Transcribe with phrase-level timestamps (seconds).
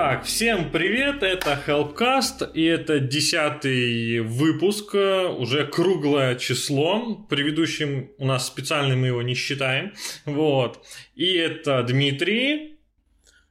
[0.00, 8.46] Так, всем привет, это Helpcast, и это десятый выпуск, уже круглое число, предыдущим у нас
[8.46, 9.92] специально мы его не считаем,
[10.24, 12.78] вот, и это Дмитрий.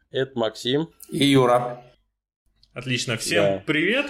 [0.10, 0.88] Это Максим.
[1.10, 1.83] И Юра.
[2.73, 3.64] Отлично, всем да.
[3.66, 4.05] привет.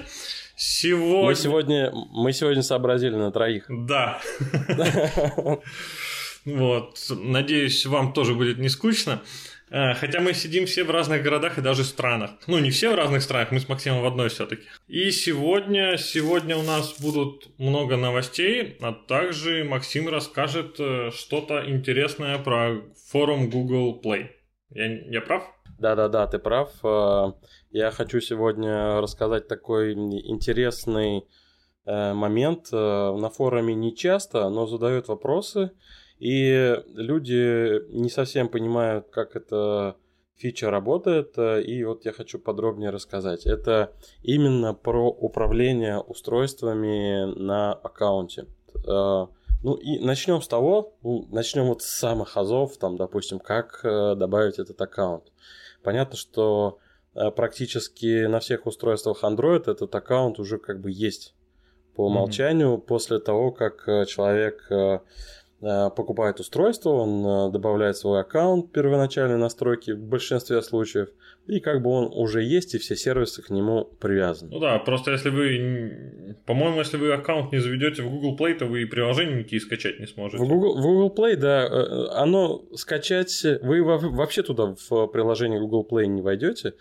[0.55, 1.25] Сегодня...
[1.25, 3.65] Мы сегодня, мы сегодня сообразили на троих.
[3.68, 4.21] Да.
[6.46, 9.21] Вот, надеюсь, вам тоже будет не скучно.
[9.69, 12.31] Э, хотя мы сидим все в разных городах и даже странах.
[12.47, 14.63] Ну, не все в разных странах, мы с Максимом в одной все-таки.
[14.87, 22.37] И сегодня, сегодня у нас будут много новостей, а также Максим расскажет э, что-то интересное
[22.37, 24.27] про форум Google Play.
[24.69, 25.43] Я, я прав?
[25.79, 26.71] Да-да-да, ты прав.
[26.83, 27.33] Э,
[27.71, 31.23] я хочу сегодня рассказать такой интересный
[31.85, 32.69] момент.
[32.73, 35.71] На форуме не часто, но задают вопросы–
[36.19, 39.95] и люди не совсем понимают, как эта
[40.35, 43.45] фича работает, и вот я хочу подробнее рассказать.
[43.45, 43.93] Это
[44.23, 48.45] именно про управление устройствами на аккаунте.
[48.87, 49.29] А,
[49.63, 54.15] ну и начнем с того, ну, начнем вот с самых азов, там, допустим, как э,
[54.15, 55.23] добавить этот аккаунт.
[55.83, 56.77] Понятно, что
[57.15, 61.33] э, практически на всех устройствах Android этот аккаунт уже как бы есть
[61.95, 62.81] по умолчанию mm-hmm.
[62.81, 64.99] после того, как э, человек Э,
[65.59, 71.09] покупает устройство, он э, добавляет свой аккаунт, первоначальной настройки в большинстве случаев,
[71.47, 74.52] и как бы он уже есть, и все сервисы к нему привязаны.
[74.52, 78.66] Ну да, просто если вы, по-моему, если вы аккаунт не заведете в Google Play, то
[78.66, 80.44] вы и приложения никакие скачать не сможете.
[80.44, 85.88] В Google, в Google Play, да, э, оно скачать, вы вообще туда в приложение Google
[85.89, 86.73] Play не войдете.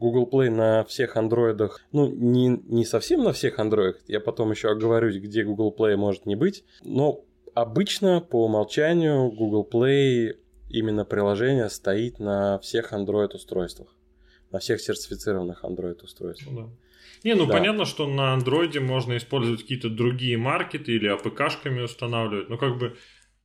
[0.00, 4.70] Google Play на всех андроидах, ну, не, не совсем на всех андроидах, я потом еще
[4.70, 7.20] оговорюсь, где Google Play может не быть, но
[7.54, 10.36] Обычно по умолчанию Google Play
[10.68, 13.88] именно приложение стоит на всех Android устройствах,
[14.50, 16.54] на всех сертифицированных Android устройствах.
[16.54, 16.70] Да.
[17.22, 17.54] Не, ну да.
[17.54, 22.50] понятно, что на андроиде можно использовать какие-то другие маркеты или АПКшками устанавливать.
[22.50, 22.96] Ну, как бы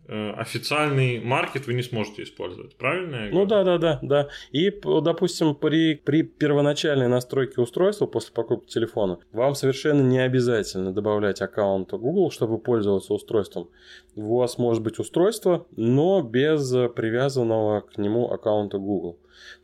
[0.09, 3.29] официальный маркет вы не сможете использовать, правильно?
[3.31, 4.29] Ну да, да, да, да.
[4.51, 11.41] И, допустим, при, при первоначальной настройке устройства после покупки телефона вам совершенно не обязательно добавлять
[11.41, 13.69] аккаунт Google, чтобы пользоваться устройством.
[14.15, 19.19] У вас может быть устройство, но без привязанного к нему аккаунта Google.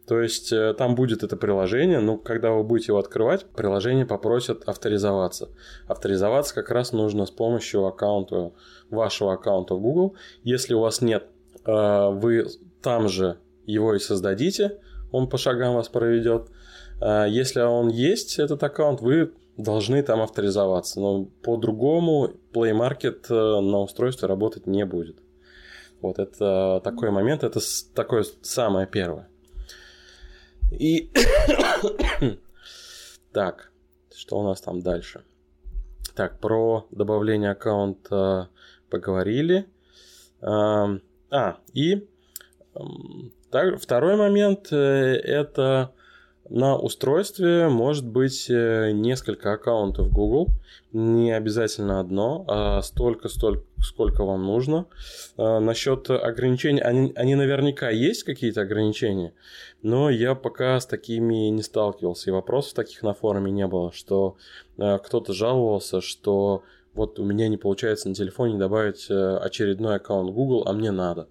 [0.08, 4.64] То есть э, там будет это приложение, но когда вы будете его открывать, приложение попросит
[4.68, 5.50] авторизоваться.
[5.88, 8.52] Авторизоваться как раз нужно с помощью аккаунта,
[8.90, 10.16] вашего аккаунта в Google.
[10.44, 11.24] Если у вас нет,
[11.66, 12.46] э, вы
[12.82, 14.80] там же его и создадите,
[15.12, 16.50] он по шагам вас проведет.
[17.02, 21.00] Э, если он есть, этот аккаунт, вы должны там авторизоваться.
[21.00, 25.18] Но по-другому Play Market на устройстве работать не будет.
[26.02, 27.60] Вот это такой момент, это
[27.96, 29.30] такое самое первое.
[30.72, 31.12] И...
[33.32, 33.72] так,
[34.16, 35.24] что у нас там дальше?
[36.16, 38.50] Так, про добавление аккаунта
[38.90, 39.66] поговорили.
[40.42, 42.08] А, и
[43.52, 45.92] так, второй момент э, это
[46.50, 50.50] на устройстве может быть э, несколько аккаунтов Google,
[50.94, 54.86] не обязательно одно, а столько, столько, сколько вам нужно.
[55.38, 59.34] А, насчет ограничений, они, они наверняка есть какие-то ограничения,
[59.82, 64.38] но я пока с такими не сталкивался, и вопросов таких на форуме не было, что
[64.78, 66.64] э, кто-то жаловался, что
[66.94, 71.28] вот у меня не получается на телефоне добавить э, очередной аккаунт Google, а мне надо.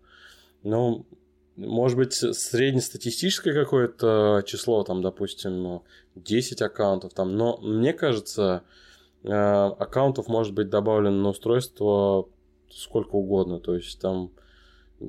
[0.63, 1.05] Но
[1.57, 5.83] может быть, среднестатистическое какое-то число, там, допустим,
[6.15, 8.63] 10 аккаунтов, там, но мне кажется,
[9.23, 12.29] э, аккаунтов может быть добавлено на устройство
[12.71, 14.31] сколько угодно, то есть там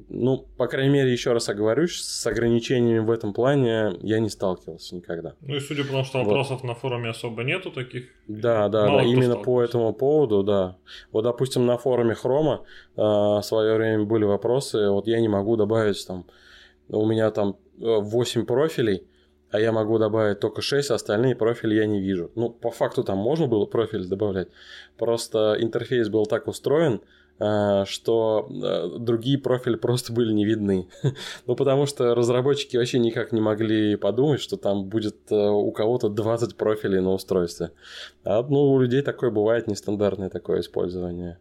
[0.10, 4.96] ну, по крайней мере, еще раз оговорюсь, с ограничениями в этом плане я не сталкивался
[4.96, 5.34] никогда.
[5.42, 6.68] Ну и судя по тому, что вопросов вот.
[6.68, 8.06] на форуме особо нету таких.
[8.28, 9.04] Да, да, да.
[9.04, 10.78] Именно по этому поводу, да.
[11.12, 12.64] Вот, допустим, на форуме Хрома
[12.96, 14.90] э, в свое время были вопросы.
[14.90, 16.26] Вот я не могу добавить там.
[16.90, 19.03] У меня там 8 э, профилей,
[19.52, 22.32] а я могу добавить только 6, остальные профили я не вижу.
[22.36, 24.50] Ну, по факту там можно было профиль добавлять.
[24.98, 27.02] Просто интерфейс был так устроен,
[27.37, 30.87] что э, другие профили просто были не видны.
[31.47, 36.09] ну, потому что разработчики вообще никак не могли подумать, что там будет э, у кого-то
[36.09, 37.72] 20 профилей на устройстве.
[38.23, 41.37] А ну, у людей такое бывает, нестандартное такое использование.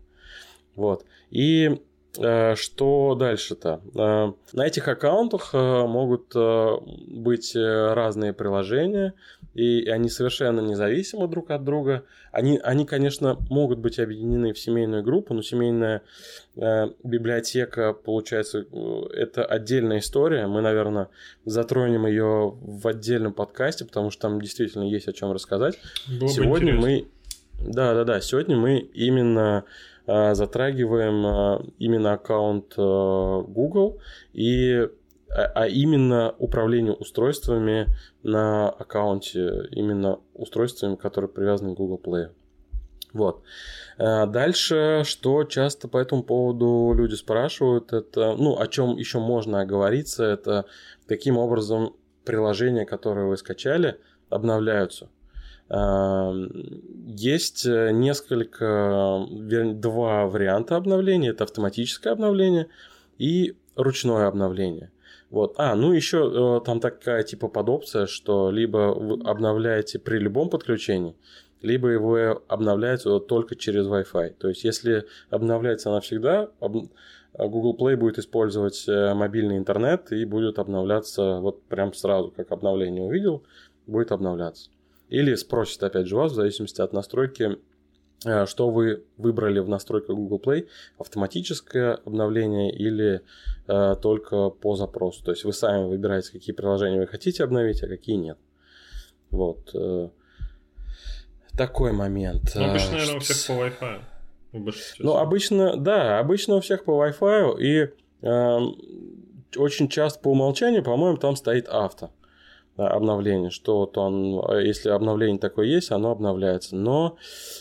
[0.74, 1.04] Вот.
[1.30, 3.80] И Э, что дальше-то?
[3.94, 9.14] Э, на этих аккаунтах э, могут быть разные приложения,
[9.54, 12.04] и они совершенно независимы друг от друга.
[12.32, 16.02] Они, они конечно, могут быть объединены в семейную группу, но семейная
[16.56, 18.64] библиотека, получается,
[19.12, 20.46] это отдельная история.
[20.48, 21.08] Мы, наверное,
[21.44, 25.78] затронем ее в отдельном подкасте, потому что там действительно есть о чем рассказать.
[26.08, 27.06] Было Сегодня мы...
[27.60, 28.20] Да, да, да.
[28.20, 29.64] Сегодня мы именно Э,
[30.06, 34.00] затрагиваем э, именно аккаунт э, Google
[34.32, 34.88] и
[35.30, 37.88] а, а именно управление устройствами
[38.22, 42.30] на аккаунте, именно устройствами, которые привязаны к Google Play.
[43.12, 43.42] Вот.
[43.96, 50.24] Дальше, что часто по этому поводу люди спрашивают, это, ну, о чем еще можно оговориться,
[50.24, 50.64] это
[51.06, 54.00] каким образом приложения, которые вы скачали,
[54.30, 55.08] обновляются.
[55.68, 59.26] Есть э, несколько,
[59.74, 61.30] два варианта обновления.
[61.30, 62.68] Это автоматическое обновление
[63.18, 64.90] и ручное обновление.
[65.30, 65.54] Вот.
[65.56, 71.16] А, ну еще э, там такая типа подопция, что либо вы обновляете при любом подключении,
[71.62, 74.34] либо его обновляете только через Wi-Fi.
[74.38, 76.50] То есть, если обновляется навсегда,
[77.36, 83.02] Google Play будет использовать э, мобильный интернет и будет обновляться вот прям сразу, как обновление
[83.02, 83.42] увидел,
[83.86, 84.70] будет обновляться.
[85.14, 87.58] Или спросит опять же вас, в зависимости от настройки,
[88.24, 90.66] э, что вы выбрали в настройках Google Play,
[90.98, 93.20] автоматическое обновление или
[93.68, 95.22] э, только по запросу.
[95.24, 98.38] То есть вы сами выбираете, какие приложения вы хотите обновить, а какие нет.
[99.30, 99.70] Вот.
[99.72, 100.08] Э,
[101.56, 102.52] такой момент.
[102.56, 104.00] Ну, обычно, наверное, у всех по Wi-Fi.
[104.98, 107.90] Ну, обычно, да, обычно у всех по Wi-Fi, и
[108.22, 108.58] э,
[109.56, 112.10] очень часто по умолчанию, по-моему, там стоит авто
[112.76, 116.74] обновление, что вот он, если обновление такое есть, оно обновляется.
[116.74, 117.16] Но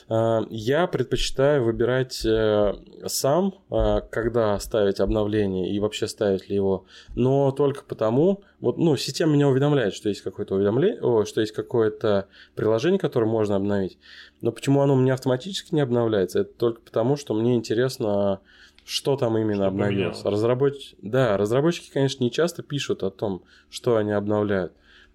[0.10, 2.74] э, я предпочитаю выбирать э,
[3.06, 8.96] сам, э, когда ставить обновление и вообще ставить ли его, но только потому, вот, ну,
[8.96, 14.00] система меня уведомляет, что есть какое-то уведомление, о, что есть какое-то приложение, которое можно обновить.
[14.42, 16.40] Но почему оно у меня автоматически не обновляется?
[16.40, 18.40] Это только потому, что мне интересно,
[18.84, 20.26] что там именно что обновилось.
[20.26, 24.74] Разработчики, да, разработчики, конечно, не часто пишут о том, что они обновляют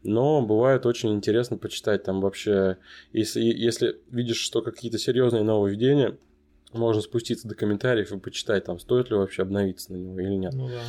[0.09, 2.79] но бывает очень интересно почитать там вообще,
[3.13, 6.17] если, если видишь, что какие-то серьезные нововведения,
[6.73, 10.55] можно спуститься до комментариев и почитать, там, стоит ли вообще обновиться на него или нет.
[10.55, 10.83] Ну, да.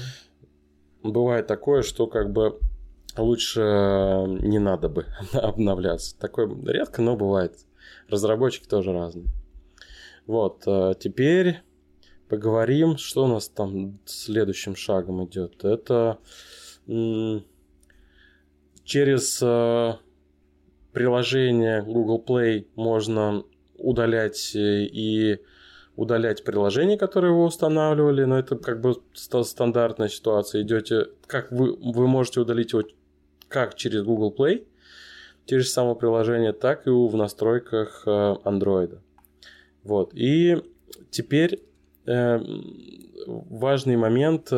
[1.04, 2.60] Бывает такое, что как бы
[3.18, 6.18] лучше не надо бы обновляться.
[6.18, 7.57] Такое редко, но бывает.
[8.07, 9.27] Разработчики тоже разные.
[10.27, 11.62] Вот, э, теперь
[12.30, 15.66] поговорим, что у нас там следующим шагом идет.
[15.66, 16.19] Это
[18.89, 19.94] Через э,
[20.94, 23.44] приложение Google Play можно
[23.77, 25.38] удалять э, и
[25.95, 30.63] удалять приложения, которые вы устанавливали, но это как бы стандартная ситуация.
[30.63, 32.81] Идете, как вы, вы можете удалить его
[33.47, 34.65] как через Google Play,
[35.45, 38.09] через само приложение, так и в настройках э,
[38.44, 38.97] Android.
[39.83, 40.15] Вот.
[40.15, 40.63] И
[41.12, 41.62] теперь
[42.07, 42.39] э,
[43.27, 44.51] важный момент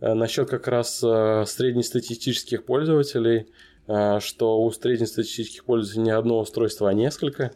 [0.00, 3.46] насчет как раз э, среднестатистических пользователей,
[3.86, 7.52] э, что у среднестатистических пользователей не одно устройство, а несколько.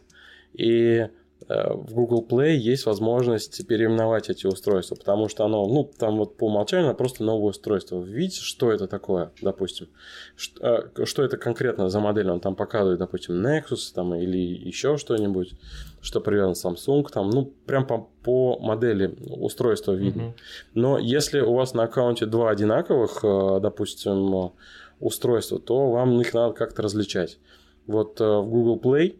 [0.53, 1.07] И
[1.47, 6.45] в Google Play есть возможность переименовать эти устройства, потому что оно, ну, там вот по
[6.45, 7.97] умолчанию просто новое устройство.
[7.97, 9.87] Вы видите, что это такое, допустим?
[10.35, 12.29] Что, что это конкретно за модель?
[12.29, 15.55] Он там показывает, допустим, Nexus там, или еще что-нибудь
[16.01, 20.21] что привязан Samsung, там, ну, прям по, по модели устройства видно.
[20.21, 20.33] Uh-huh.
[20.73, 24.51] Но если у вас на аккаунте два одинаковых, э, допустим,
[24.99, 27.39] устройства, то вам их надо как-то различать.
[27.85, 29.15] Вот э, в Google Play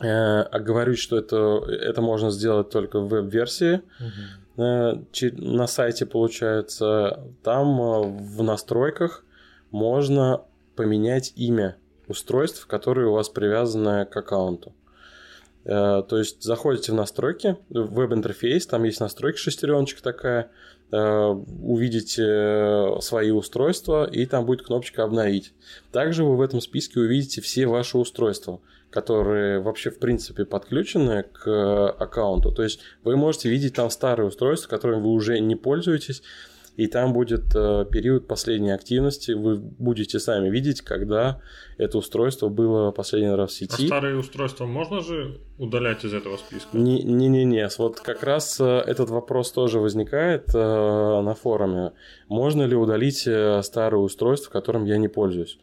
[0.00, 3.82] э, оговорюсь, что это, это можно сделать только в веб-версии.
[4.56, 5.04] Uh-huh.
[5.36, 7.76] На сайте, получается, там
[8.16, 9.22] в настройках
[9.70, 10.40] можно
[10.76, 11.76] поменять имя
[12.08, 14.72] устройств, которые у вас привязаны к аккаунту.
[15.66, 20.50] Э, то есть заходите в настройки, в веб-интерфейс, там есть настройки, шестереночка такая,
[20.92, 25.52] э, увидите свои устройства, и там будет кнопочка «Обновить».
[25.90, 31.90] Также вы в этом списке увидите все ваши устройства, которые вообще в принципе подключены к
[31.90, 32.52] аккаунту.
[32.52, 36.22] То есть вы можете видеть там старые устройства, которыми вы уже не пользуетесь,
[36.76, 39.32] и там будет э, период последней активности.
[39.32, 41.40] Вы будете сами видеть, когда
[41.78, 43.84] это устройство было последний раз в сети.
[43.84, 46.76] А старые устройства можно же удалять из этого списка?
[46.76, 47.68] Не-не-не.
[47.78, 51.92] Вот как раз э, этот вопрос тоже возникает э, на форуме.
[52.28, 53.26] Можно ли удалить
[53.62, 55.58] старые устройства, которым я не пользуюсь?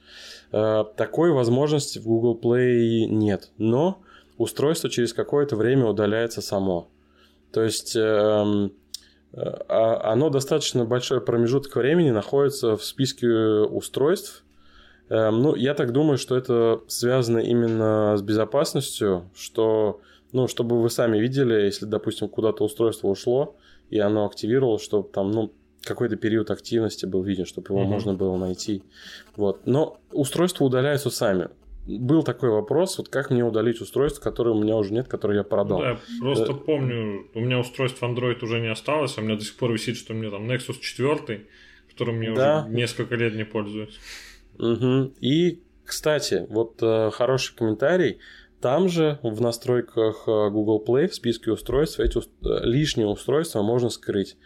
[0.52, 3.52] Такой возможности в Google Play нет.
[3.58, 4.02] Но
[4.38, 6.90] устройство через какое-то время удаляется само.
[7.52, 8.70] То есть эм, а,
[9.36, 14.44] оно достаточно большой промежуток времени находится в списке устройств.
[15.10, 20.90] Эм, ну, я так думаю, что это связано именно с безопасностью, что, ну, чтобы вы
[20.90, 23.56] сами видели, если, допустим, куда-то устройство ушло,
[23.90, 27.88] и оно активировалось, чтобы там, ну, какой-то период активности был виден, чтобы его mm-hmm.
[27.88, 28.84] можно было найти.
[29.36, 29.66] Вот.
[29.66, 31.50] Но устройства удаляются сами
[31.86, 35.44] был такой вопрос, вот как мне удалить устройство, которое у меня уже нет, которое я
[35.44, 35.80] продал.
[35.80, 36.52] Да, просто.
[36.52, 39.74] Э, помню, у меня устройство Android уже не осталось, а у меня до сих пор
[39.74, 41.46] висит, что у меня там Nexus 4,
[41.90, 42.66] которым я да.
[42.66, 44.00] уже несколько лет не пользуюсь.
[44.60, 45.14] Угу.
[45.20, 48.20] И, кстати, вот э, хороший комментарий.
[48.62, 52.22] Там же в настройках э, Google Play в списке устройств эти э,
[52.64, 54.38] лишние устройства можно скрыть.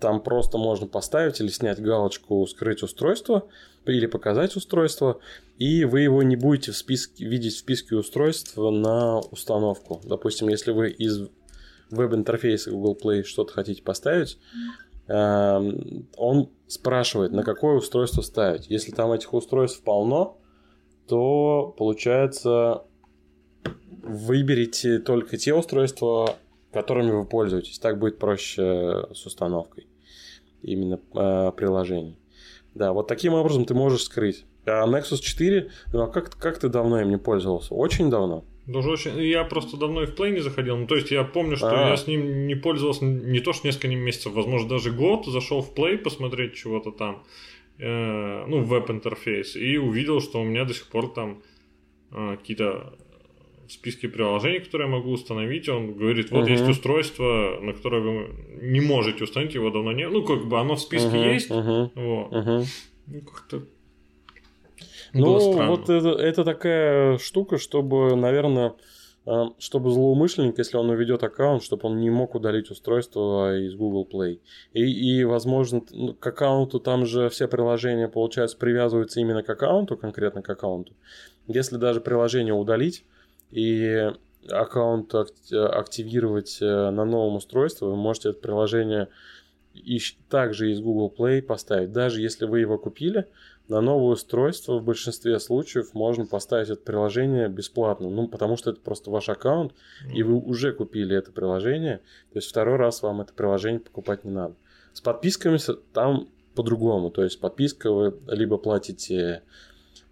[0.00, 3.48] Там просто можно поставить или снять галочку «Скрыть устройство»,
[3.86, 5.18] или показать устройство,
[5.56, 10.00] и вы его не будете в списке, видеть в списке устройств на установку.
[10.04, 11.28] Допустим, если вы из
[11.90, 14.38] веб-интерфейса Google Play что-то хотите поставить,
[15.06, 18.68] эм, он спрашивает, на какое устройство ставить.
[18.68, 20.38] Если там этих устройств полно,
[21.06, 22.82] то получается
[24.02, 26.36] выберите только те устройства,
[26.72, 27.78] которыми вы пользуетесь.
[27.78, 29.86] Так будет проще с установкой
[30.62, 32.16] именно э, приложений.
[32.74, 34.44] Да, вот таким образом ты можешь скрыть.
[34.66, 37.74] А Nexus 4, ну а как, как ты давно им не пользовался?
[37.74, 38.44] Очень давно.
[38.66, 39.18] Даже очень.
[39.22, 40.76] Я просто давно и в Play не заходил.
[40.76, 41.90] Ну, то есть я помню, что А-а-а.
[41.90, 45.24] я с ним не пользовался не то, что несколько месяцев, возможно, даже год.
[45.26, 47.24] Зашел в Play посмотреть чего-то там.
[47.78, 49.56] Э, ну, веб-интерфейс.
[49.56, 51.42] И увидел, что у меня до сих пор там
[52.10, 52.98] э, какие-то
[53.68, 56.52] в списке приложений, которые я могу установить, он говорит, вот uh-huh.
[56.52, 58.28] есть устройство, на которое вы
[58.62, 60.10] не можете установить, его давно нет.
[60.10, 61.32] Ну, как бы оно в списке uh-huh.
[61.32, 61.50] есть.
[61.50, 61.90] Uh-huh.
[61.94, 62.32] Вот.
[62.32, 62.64] Uh-huh.
[63.06, 63.62] Ну, как-то
[65.12, 68.74] ну, вот это, это такая штука, чтобы, наверное,
[69.26, 74.08] э, чтобы злоумышленник, если он уведет аккаунт, чтобы он не мог удалить устройство из Google
[74.10, 74.40] Play.
[74.72, 79.96] И, и возможно, ну, к аккаунту там же все приложения, получается, привязываются именно к аккаунту,
[79.96, 80.94] конкретно к аккаунту.
[81.46, 83.04] Если даже приложение удалить,
[83.50, 84.12] и
[84.50, 89.08] аккаунт активировать э, на новом устройстве, вы можете это приложение
[90.28, 91.92] также из Google Play поставить.
[91.92, 93.28] Даже если вы его купили,
[93.68, 98.08] на новое устройство в большинстве случаев можно поставить это приложение бесплатно.
[98.08, 99.72] Ну, потому что это просто ваш аккаунт,
[100.12, 101.98] и вы уже купили это приложение.
[102.32, 104.54] То есть второй раз вам это приложение покупать не надо.
[104.94, 105.58] С подписками
[105.92, 107.10] там по-другому.
[107.10, 109.42] То есть подписка вы либо платите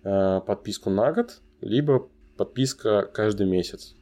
[0.05, 3.95] э, подписку на год, либо подписка каждый месяц.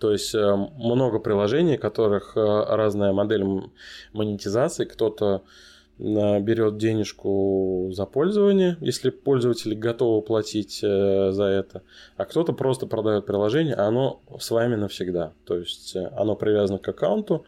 [0.00, 3.44] То есть э, много приложений, которых э, разная модель
[4.14, 4.86] монетизации.
[4.86, 5.42] Кто-то
[5.98, 11.82] э, берет денежку за пользование, если пользователи готовы платить за это,
[12.16, 15.34] а кто-то просто продает приложение, а оно с вами навсегда.
[15.44, 17.44] То есть оно привязано к аккаунту,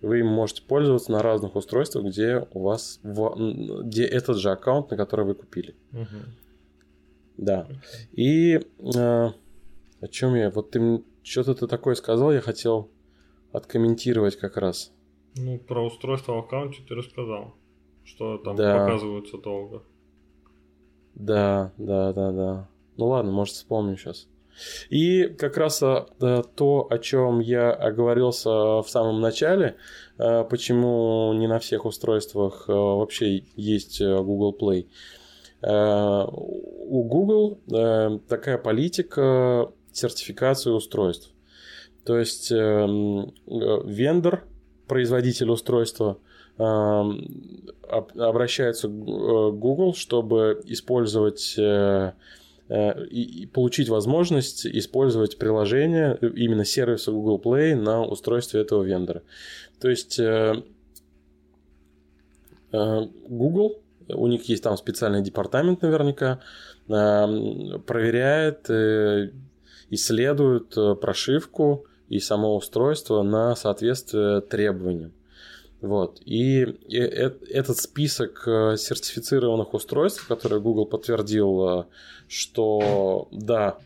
[0.00, 4.96] вы им можете пользоваться на разных устройствах, где у вас где этот же аккаунт, на
[4.96, 5.74] который вы купили.
[5.92, 6.43] Угу.
[7.36, 7.68] Да.
[8.12, 8.62] И э,
[10.00, 10.50] о чем я?
[10.50, 12.90] Вот ты что-то ты такое сказал, я хотел
[13.52, 14.92] откомментировать как раз.
[15.36, 17.54] Ну, про устройство в аккаунте ты рассказал,
[18.04, 18.78] что там да.
[18.78, 19.82] показываются долго.
[21.14, 22.68] Да, да, да, да.
[22.96, 24.28] Ну ладно, может вспомню сейчас.
[24.88, 26.06] И как раз а,
[26.54, 29.76] то, о чем я оговорился в самом начале,
[30.18, 34.86] а, почему не на всех устройствах а, вообще есть Google Play.
[35.66, 37.58] У Google
[38.28, 41.30] такая политика сертификации устройств.
[42.04, 44.44] То есть вендор,
[44.86, 46.18] производитель устройства,
[46.58, 51.58] обращается к Google, чтобы использовать
[52.66, 59.22] Э, и получить возможность использовать приложение, именно сервиса Google Play на устройстве этого вендора.
[59.80, 60.62] То есть э,
[62.72, 66.40] э, Google, у них есть там специальный департамент наверняка,
[66.86, 68.68] проверяет,
[69.90, 75.12] исследует прошивку и само устройство на соответствие требованиям.
[75.80, 76.20] Вот.
[76.24, 81.86] И этот список сертифицированных устройств, которые Google подтвердил
[82.28, 83.78] что да,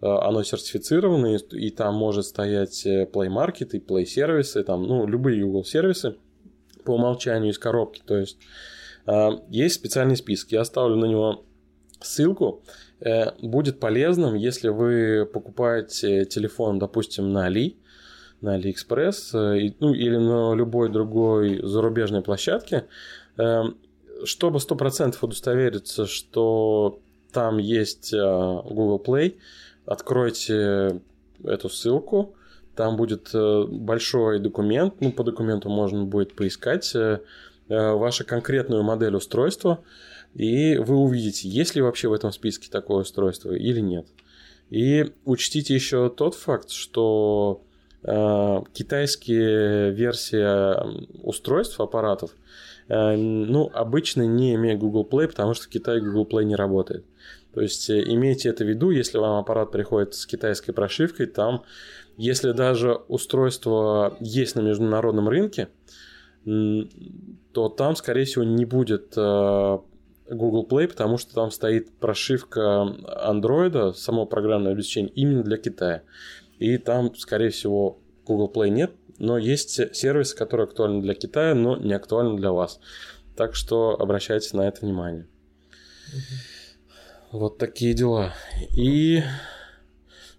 [0.00, 5.06] э, оно сертифицировано, и, там может стоять э, Play Market и Play сервисы, там, ну,
[5.06, 6.16] любые Google сервисы
[6.84, 8.02] по умолчанию из коробки.
[8.06, 8.75] То есть э,
[9.48, 10.52] есть специальный список.
[10.52, 11.44] Я оставлю на него
[12.00, 12.62] ссылку.
[13.40, 17.76] Будет полезным, если вы покупаете телефон, допустим, на Али,
[18.40, 22.86] на Алиэкспресс, ну, или на любой другой зарубежной площадке,
[24.24, 27.00] чтобы 100% удостовериться, что
[27.32, 29.36] там есть э, Google Play.
[29.84, 31.02] Откройте
[31.44, 32.34] эту ссылку,
[32.74, 37.18] там будет э, большой документ, ну, по документу можно будет поискать э, э,
[37.68, 39.80] вашу конкретную модель устройства,
[40.34, 44.06] и вы увидите, есть ли вообще в этом списке такое устройство или нет.
[44.70, 47.62] И учтите еще тот факт, что
[48.02, 52.32] э, китайские версии устройств, аппаратов,
[52.88, 57.04] э, ну, обычно не имеют Google Play, потому что в Китае Google Play не работает.
[57.54, 61.62] То есть имейте это в виду, если вам аппарат приходит с китайской прошивкой, там
[62.18, 65.68] если даже устройство есть на международном рынке,
[66.46, 69.78] то там, скорее всего, не будет э,
[70.30, 72.60] Google Play, потому что там стоит прошивка
[73.26, 76.02] Android, само программное обеспечение, именно для Китая.
[76.58, 81.76] И там, скорее всего, Google Play нет, но есть сервисы, которые актуальны для Китая, но
[81.76, 82.80] не актуальны для вас.
[83.36, 85.26] Так что обращайте на это внимание.
[86.12, 87.38] Угу.
[87.38, 88.34] Вот такие дела.
[88.76, 89.22] И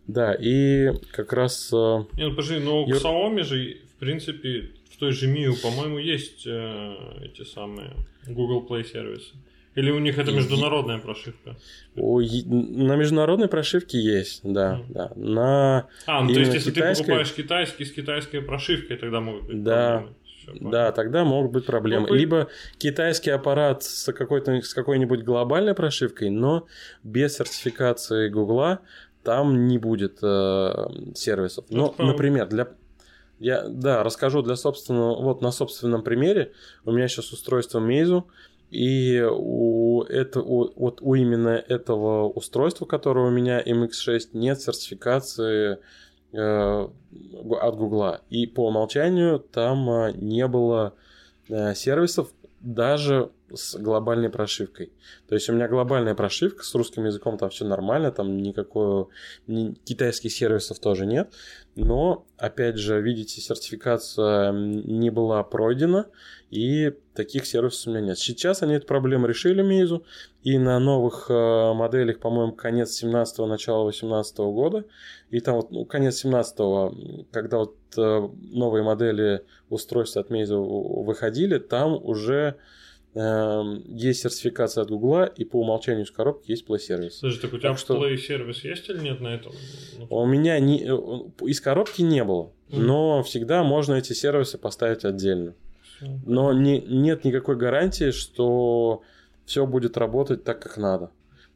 [0.08, 1.72] да, и как раз...
[1.74, 6.00] Э, Не, ну подожди, но у Xiaomi же, в принципе, в той же Mio, по-моему,
[6.00, 7.94] есть э, эти самые
[8.26, 9.36] Google Play сервисы.
[9.76, 11.56] Или у них это международная прошивка?
[11.96, 14.86] У, на международной прошивке есть, да, mm.
[14.90, 15.12] да.
[15.16, 17.04] На а, ну то есть если китайской...
[17.04, 20.08] ты покупаешь китайский с китайской прошивкой, тогда могут быть да,
[20.46, 20.72] проблемы.
[20.72, 22.08] да, тогда могут быть проблемы.
[22.08, 22.48] Ну, Либо
[22.80, 26.66] китайский аппарат с, какой-то, с какой-нибудь глобальной прошивкой, но
[27.04, 28.80] без сертификации Гугла,
[29.22, 30.74] там не будет э,
[31.14, 31.66] сервисов.
[31.70, 32.68] Ну, например, для
[33.40, 36.54] я, да, расскажу для собственного, вот на собственном примере.
[36.86, 38.24] У меня сейчас устройство Meizu,
[38.72, 45.78] и у, это, у, вот у именно этого устройства, которое у меня MX6, нет сертификации
[46.34, 46.88] э,
[47.62, 48.22] от Гугла.
[48.30, 50.94] И по умолчанию там э, не было
[51.48, 54.92] э, сервисов даже с глобальной прошивкой.
[55.28, 59.10] То есть у меня глобальная прошивка с русским языком, там все нормально, там никакого
[59.48, 61.34] ни, китайских сервисов тоже нет.
[61.76, 66.08] Но, опять же, видите, сертификация не была пройдена,
[66.50, 68.18] и таких сервисов у меня нет.
[68.18, 70.04] Сейчас они эту проблему решили, Мейзу,
[70.44, 74.86] и на новых э, моделях, по-моему, конец 17-го, начало 18 -го года,
[75.30, 81.60] и там вот, ну, конец 17-го, когда вот э, новые модели устройств от Meizu выходили,
[81.60, 82.56] там уже
[83.16, 87.20] есть сертификация от Гугла, и по умолчанию с коробки есть Play сервис.
[87.20, 87.96] Слушай, так у тебя так что...
[87.96, 89.54] Play сервис есть или нет на этом?
[90.10, 90.84] У меня не...
[90.84, 92.80] Э, из коробки не было, mm.
[92.80, 95.56] но всегда можно эти сервисы поставить отдельно.
[95.82, 96.20] Все.
[96.26, 99.02] Но не, нет никакой гарантии, что
[99.46, 101.10] все будет работать так, как надо.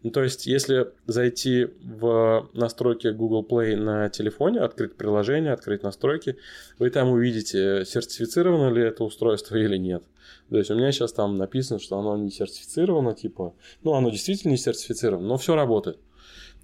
[0.04, 6.38] Ну, то есть, если зайти в настройки Google Play на телефоне, открыть приложение, открыть настройки,
[6.80, 10.04] вы там увидите, сертифицировано ли это устройство или нет.
[10.52, 14.52] То есть у меня сейчас там написано, что оно не сертифицировано, типа, ну, оно действительно
[14.52, 15.98] не сертифицировано, но все работает.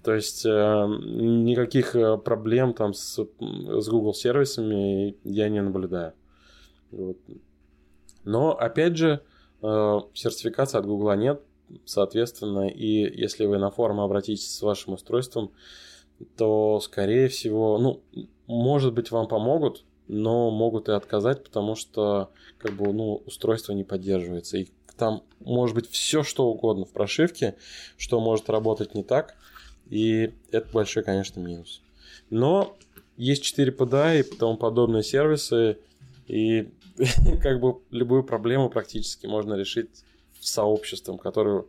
[0.04, 6.12] То есть э, никаких э, проблем там с, с Google сервисами я не наблюдаю.
[6.90, 7.16] Вот.
[8.24, 9.22] Но опять же,
[9.62, 11.40] э, сертификации от Google нет,
[11.86, 15.50] соответственно, и если вы на форум обратитесь с вашим устройством,
[16.36, 18.02] то, скорее всего, ну,
[18.46, 23.84] может быть, вам помогут, но могут и отказать, потому что как бы, ну, устройство не
[23.84, 24.58] поддерживается.
[24.58, 27.54] И там может быть все, что угодно в прошивке,
[27.96, 29.36] что может работать не так.
[29.88, 31.80] И это большой, конечно, минус.
[32.30, 32.76] Но
[33.16, 35.78] есть 4 PDA и тому подобные сервисы,
[36.26, 36.70] и
[37.42, 40.04] как бы любую проблему практически можно решить
[40.40, 41.64] сообществом, которое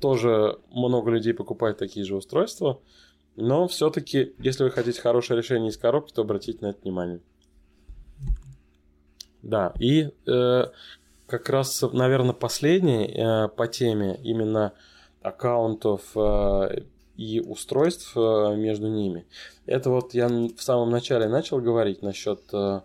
[0.00, 2.80] тоже много людей покупает такие же устройства.
[3.36, 7.20] Но все-таки, если вы хотите хорошее решение из коробки, то обратите на это внимание.
[9.42, 10.64] Да, и э,
[11.26, 14.72] как раз, наверное, последний э, по теме именно
[15.22, 16.82] аккаунтов э,
[17.16, 19.26] и устройств э, между ними.
[19.66, 22.80] Это вот я в самом начале начал говорить насчет э,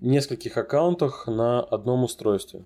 [0.00, 2.64] нескольких аккаунтов на одном устройстве.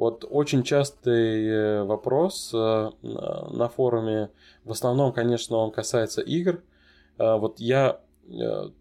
[0.00, 4.30] Вот очень частый э, вопрос э, на форуме,
[4.64, 6.62] в основном, конечно, он касается игр.
[7.18, 8.00] Э, вот я,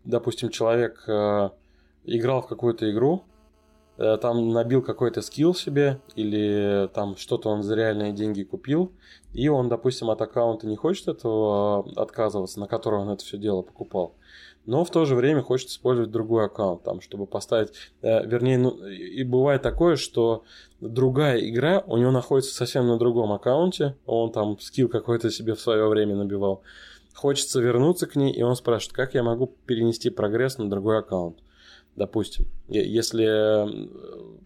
[0.06, 1.04] допустим, человек
[2.18, 3.24] играл в какую-то игру,
[3.98, 8.92] э, там набил какой-то скилл себе, или там что-то он за реальные деньги купил,
[9.34, 13.38] и он, допустим, от аккаунта не хочет этого а, отказываться, на который он это все
[13.38, 14.16] дело покупал.
[14.66, 18.86] Но в то же время хочет использовать другой аккаунт, там, чтобы поставить, э, вернее, ну,
[18.86, 20.44] и бывает такое, что
[20.82, 25.62] другая игра у него находится совсем на другом аккаунте, он там скилл какой-то себе в
[25.62, 26.62] свое время набивал.
[27.14, 31.38] Хочется вернуться к ней, и он спрашивает, как я могу перенести прогресс на другой аккаунт
[31.96, 33.90] допустим, если,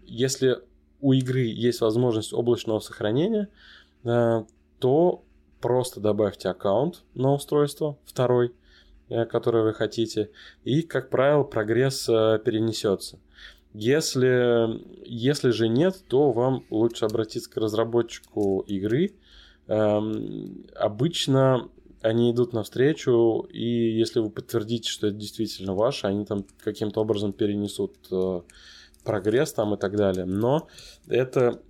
[0.06, 0.60] если
[1.02, 3.50] у игры есть возможность облачного сохранения,
[4.04, 4.44] э,
[4.80, 5.24] то
[5.60, 8.54] просто добавьте аккаунт на устройство, второй,
[9.10, 10.30] э, которые вы хотите,
[10.64, 13.20] и, как правило, прогресс э, перенесется.
[13.74, 19.16] Если, если же нет, то вам лучше обратиться к разработчику игры.
[19.68, 21.70] Эм, обычно
[22.04, 27.32] они идут навстречу, и если вы подтвердите, что это действительно ваше, они там каким-то образом
[27.32, 28.42] перенесут э,
[29.04, 30.26] прогресс там и так далее.
[30.26, 30.68] Но
[31.08, 31.62] это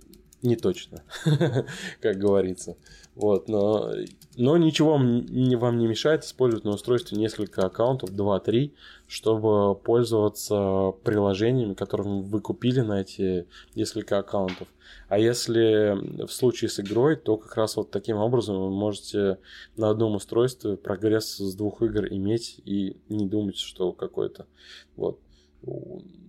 [0.42, 1.04] не точно,
[2.00, 2.76] как говорится.
[3.14, 3.92] Вот, но,
[4.36, 8.72] но ничего вам не, вам не мешает использовать на устройстве несколько аккаунтов, 2-3,
[9.06, 13.46] чтобы пользоваться приложениями, которыми вы купили на эти
[13.76, 14.66] несколько аккаунтов.
[15.08, 19.38] А если в случае с игрой, то как раз вот таким образом вы можете
[19.76, 24.46] на одном устройстве прогресс с двух игр иметь и не думать, что какой-то
[24.96, 25.20] вот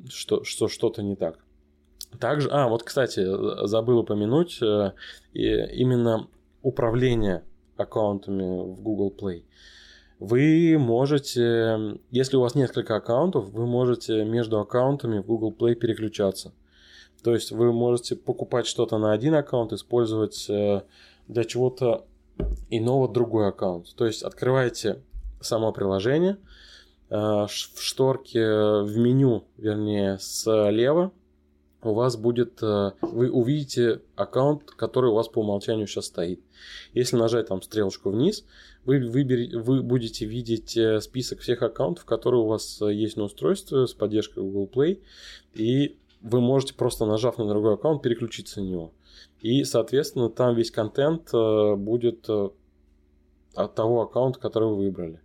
[0.07, 1.39] что, что что-то не так.
[2.19, 3.25] Также, а, вот, кстати,
[3.67, 4.93] забыл упомянуть, э,
[5.33, 6.27] именно
[6.65, 7.43] управление
[7.77, 9.43] аккаунтами в Google Play.
[10.19, 16.53] Вы можете, если у вас несколько аккаунтов, вы можете между аккаунтами в Google Play переключаться.
[17.23, 20.81] То есть вы можете покупать что-то на один аккаунт, использовать э,
[21.27, 22.05] для чего-то
[22.69, 23.95] иного другой аккаунт.
[23.95, 25.03] То есть открываете
[25.41, 26.37] само приложение,
[27.09, 31.11] э, в шторке, в меню, вернее, слева
[31.85, 36.41] у вас будет, э, вы увидите аккаунт, который у вас по умолчанию сейчас стоит.
[36.93, 38.45] Если нажать там стрелочку вниз,
[38.83, 43.23] вы, выберете, вы будете видеть э, список всех аккаунтов, которые у вас э, есть на
[43.23, 45.01] устройстве с поддержкой Google Play,
[45.53, 48.93] и вы можете просто нажав на другой аккаунт переключиться на него.
[49.41, 52.27] И, соответственно, там весь контент будет
[53.55, 55.21] от того аккаунта, который вы выбрали.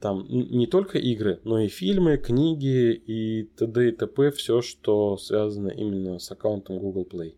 [0.00, 3.88] Там не только игры, но и фильмы, книги и т.д.
[3.88, 4.30] и т.п.
[4.30, 7.34] Все, что связано именно с аккаунтом Google Play.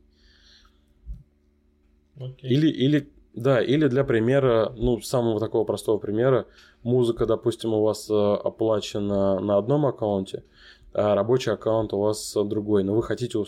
[2.22, 2.48] Okay.
[2.48, 6.46] Или, или, да, или для примера, ну, самого такого простого примера,
[6.82, 10.44] музыка, допустим, у вас э, оплачена на одном аккаунте,
[10.92, 13.38] а рабочий аккаунт у вас другой, но вы хотите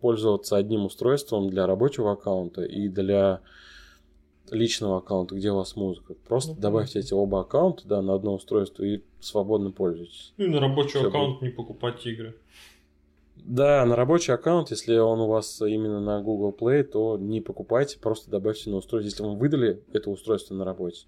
[0.00, 3.40] пользоваться одним устройством для рабочего аккаунта и для
[4.50, 6.14] личного аккаунта, где у вас музыка.
[6.28, 10.32] Просто ну, добавьте эти оба аккаунта да, на одно устройство и свободно пользуйтесь.
[10.36, 11.42] Ну и на рабочий Все аккаунт будет.
[11.42, 12.36] не покупать игры.
[13.36, 17.98] Да, на рабочий аккаунт, если он у вас именно на Google Play, то не покупайте,
[17.98, 19.06] просто добавьте на устройство.
[19.08, 21.06] Если вам выдали это устройство на работе,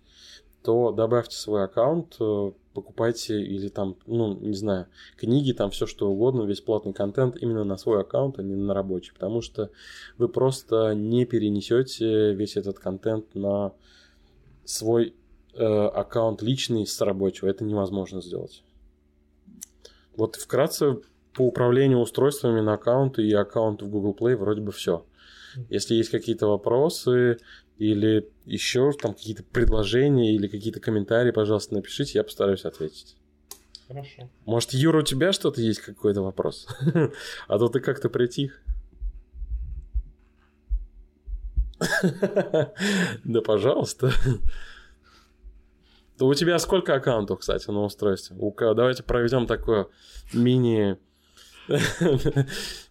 [0.63, 4.87] то добавьте свой аккаунт, э, покупайте или там, ну, не знаю,
[5.17, 8.75] книги, там все что угодно, весь платный контент именно на свой аккаунт, а не на
[8.75, 9.71] рабочий, потому что
[10.17, 13.73] вы просто не перенесете весь этот контент на
[14.65, 15.15] свой
[15.55, 17.49] э, аккаунт личный с рабочего.
[17.49, 18.63] Это невозможно сделать.
[20.17, 20.99] Вот вкратце
[21.39, 25.07] по управлению устройствами на аккаунты и аккаунт в Google Play вроде бы все.
[25.71, 27.39] Если есть какие-то вопросы,
[27.79, 33.17] или еще там какие-то предложения или какие-то комментарии, пожалуйста, напишите, я постараюсь ответить.
[33.87, 34.29] Хорошо.
[34.47, 36.67] Может, Юра, у тебя что-то есть, какой-то вопрос?
[37.47, 38.61] А то ты как-то притих.
[43.25, 44.11] Да, пожалуйста.
[46.19, 48.37] У тебя сколько аккаунтов, кстати, на устройстве?
[48.59, 49.87] Давайте проведем такое
[50.33, 50.99] мини...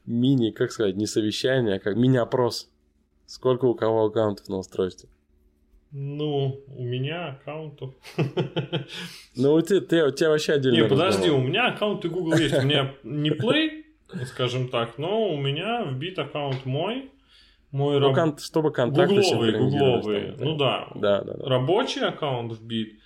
[0.05, 2.69] Мини, как сказать, не совещание, а как мини-опрос.
[3.25, 5.09] Сколько у кого аккаунтов на устройстве?
[5.91, 7.93] Ну, у меня аккаунтов.
[9.35, 10.83] Ну, у тебя, ты, у тебя вообще отдельно.
[10.83, 12.57] Не, подожди, у меня аккаунты Google есть.
[12.57, 13.83] У меня не Play,
[14.25, 17.11] скажем так, но у меня вбит аккаунт мой.
[17.71, 18.15] Мой ну, раб...
[18.15, 18.37] кон...
[18.37, 20.31] чтобы контакты гугловые, гугловые.
[20.33, 20.87] Там, ну да.
[20.95, 21.49] Да, да, да.
[21.49, 22.99] Рабочий аккаунт вбит.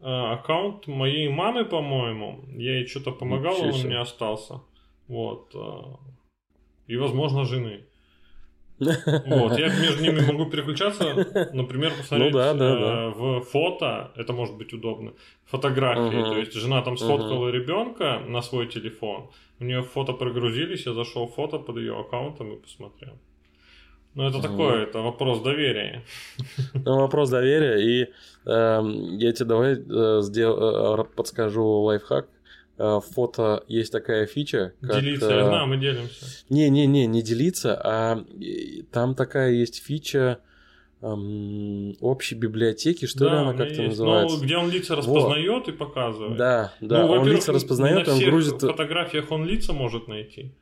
[0.00, 2.44] А, аккаунт моей мамы, по-моему.
[2.48, 4.60] Я ей что-то помогал, он у меня остался.
[5.08, 5.50] Вот.
[5.54, 5.98] А,
[6.86, 7.84] и, возможно, жены.
[9.26, 11.14] Вот, я между ними могу переключаться,
[11.52, 13.10] например, посмотреть ну, да, да, э, да.
[13.10, 15.12] в фото, это может быть удобно,
[15.44, 16.30] фотографии, угу.
[16.30, 17.50] то есть жена там сфоткала угу.
[17.50, 22.52] ребенка на свой телефон, у нее фото прогрузились, я зашел в фото под ее аккаунтом
[22.52, 23.14] и посмотрел.
[24.14, 26.04] Ну, это такое, это вопрос доверия.
[26.72, 28.82] Ну, вопрос доверия, и э,
[29.18, 32.28] я тебе давай э, сдел, э, подскажу лайфхак.
[32.76, 34.74] Э, фото есть такая фича.
[34.80, 36.26] Как, делиться, э, знаю, мы делимся.
[36.48, 38.24] Не-не-не, не делиться, а
[38.90, 40.40] там такая есть фича
[41.00, 44.36] эм, общей библиотеки, что да, ли она как-то называется.
[44.36, 45.68] Ну, где он лица распознает вот.
[45.68, 46.36] и показывает.
[46.36, 48.60] Да, да, ну, он лица распознает, он грузит...
[48.60, 50.52] В фотографиях он лица может найти.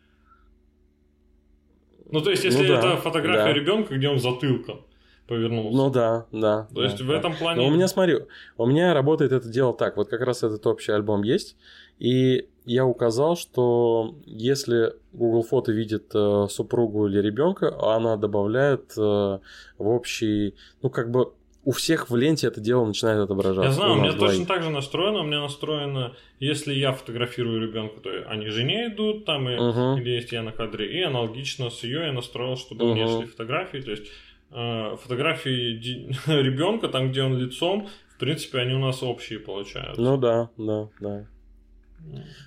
[2.11, 3.59] Ну, то есть, если ну, да, это фотография да.
[3.59, 4.85] ребенка, где он затылком
[5.27, 5.77] повернулся.
[5.77, 6.67] Ну да, да.
[6.69, 7.05] То да, есть да.
[7.05, 7.63] в этом плане.
[7.63, 8.19] Но у меня, смотри,
[8.57, 9.97] у меня работает это дело так.
[9.97, 11.57] Вот как раз этот общий альбом есть.
[11.99, 19.01] И я указал, что если Google Фото видит э, супругу или ребенка, она добавляет э,
[19.01, 19.41] в
[19.79, 21.33] общий, ну как бы
[21.65, 23.63] у всех в ленте это дело начинает отображаться.
[23.69, 24.33] Я знаю, у, у меня двоих.
[24.33, 25.21] точно так же настроено.
[25.21, 30.01] У меня настроено, если я фотографирую ребенка, то они жене идут, там, и, Мгм.
[30.01, 30.87] где есть я на кадре.
[30.93, 33.19] И аналогично с ее я настроил, чтобы мне Мгм.
[33.19, 33.79] шли фотографии.
[33.79, 34.05] То есть
[34.53, 35.79] фотографии
[36.27, 40.01] ребенка, там, где он лицом, в принципе, они у нас общие получаются.
[40.01, 41.25] Ну да, да, да.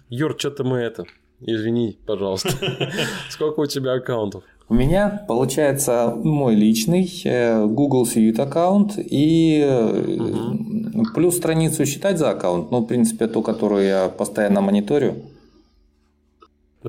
[0.10, 1.06] Юр, что-то мы это...
[1.42, 2.50] Извини, пожалуйста.
[3.30, 4.44] Сколько у тебя аккаунтов?
[4.68, 12.32] У меня получается мой личный э, Google Suite аккаунт и э, плюс страницу считать за
[12.32, 15.22] аккаунт, ну, в принципе, ту, которую я постоянно мониторю.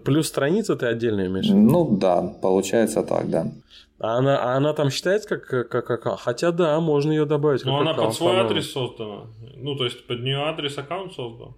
[0.04, 1.48] Плюс страница ты отдельно имеешь?
[1.48, 3.52] Ну да, получается так, да.
[3.98, 6.20] А она, а она там считается как, как, как аккаунт?
[6.20, 8.50] Хотя да, можно ее добавить как Но она аккаунт, под свой по-моему.
[8.50, 9.20] адрес создана.
[9.56, 11.54] Ну, то есть под нее адрес аккаунт создан.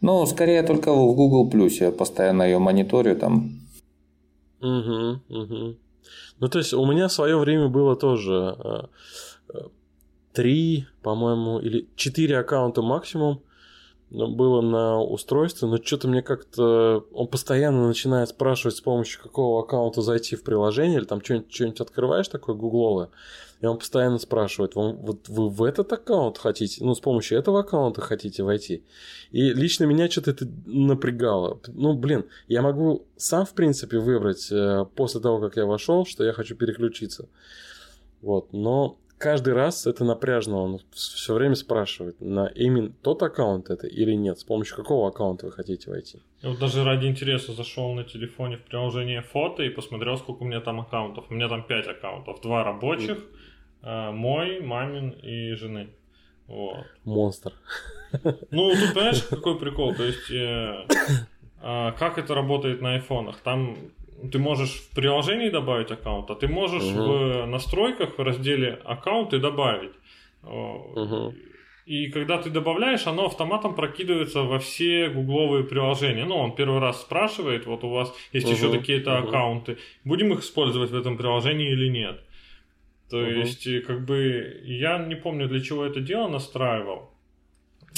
[0.00, 3.60] Ну, скорее только в Google Plus я постоянно ее мониторю там.
[4.60, 5.76] Угу, угу.
[6.40, 8.82] Ну, то есть, у меня в свое время было тоже э,
[9.54, 9.58] э,
[10.32, 13.42] три, по-моему, или четыре аккаунта максимум ну,
[14.10, 17.04] было на устройстве, но что-то мне как-то...
[17.12, 21.80] Он постоянно начинает спрашивать, с помощью какого аккаунта зайти в приложение, или там что-нибудь, что-нибудь
[21.80, 23.10] открываешь такое гугловое,
[23.60, 27.60] и он постоянно спрашивает, «Вам- вот вы в этот аккаунт хотите, ну, с помощью этого
[27.60, 28.82] аккаунта хотите войти?
[29.30, 31.60] И лично меня что-то это напрягало.
[31.66, 36.24] Ну, блин, я могу сам, в принципе, выбрать э, после того, как я вошел, что
[36.24, 37.28] я хочу переключиться.
[38.22, 43.86] Вот, но каждый раз это напряжно, он все время спрашивает, на именно тот аккаунт это
[43.86, 46.20] или нет, с помощью какого аккаунта вы хотите войти.
[46.42, 50.46] Я вот даже ради интереса зашел на телефоне в приложение фото и посмотрел, сколько у
[50.46, 51.26] меня там аккаунтов.
[51.30, 52.40] У меня там 5 аккаунтов.
[52.40, 53.18] Два рабочих,
[53.82, 55.90] э, мой, мамин и жены.
[56.46, 56.86] Вот.
[57.04, 57.52] Монстр.
[58.50, 59.94] Ну, тут понимаешь, какой прикол?
[59.94, 60.86] То есть, э,
[61.60, 63.40] а, как это работает на айфонах?
[63.40, 63.76] Там
[64.32, 67.02] ты можешь в приложении добавить аккаунт, а ты можешь Мгм.
[67.02, 69.92] в настройках в разделе аккаунты добавить.
[70.42, 71.34] Мгм.
[71.86, 76.26] И когда ты добавляешь, оно автоматом прокидывается во все гугловые приложения.
[76.26, 79.28] Ну, он первый раз спрашивает, вот у вас есть Мгм, еще такие-то мгм.
[79.28, 82.20] аккаунты, будем их использовать в этом приложении или нет.
[83.08, 83.40] То Мгм.
[83.40, 87.10] есть, и как бы, я не помню, для чего это дело настраивал.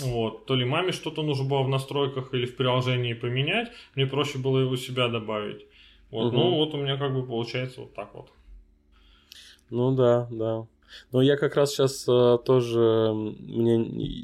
[0.03, 4.39] Вот, то ли маме что-то нужно было в настройках или в приложении поменять, мне проще
[4.39, 5.67] было его себя добавить.
[6.11, 6.37] Вот, Мгм.
[6.37, 8.29] ну вот у меня как бы получается вот так вот.
[9.71, 10.67] Ну да, да.
[11.13, 13.79] Но я как раз сейчас э, тоже мне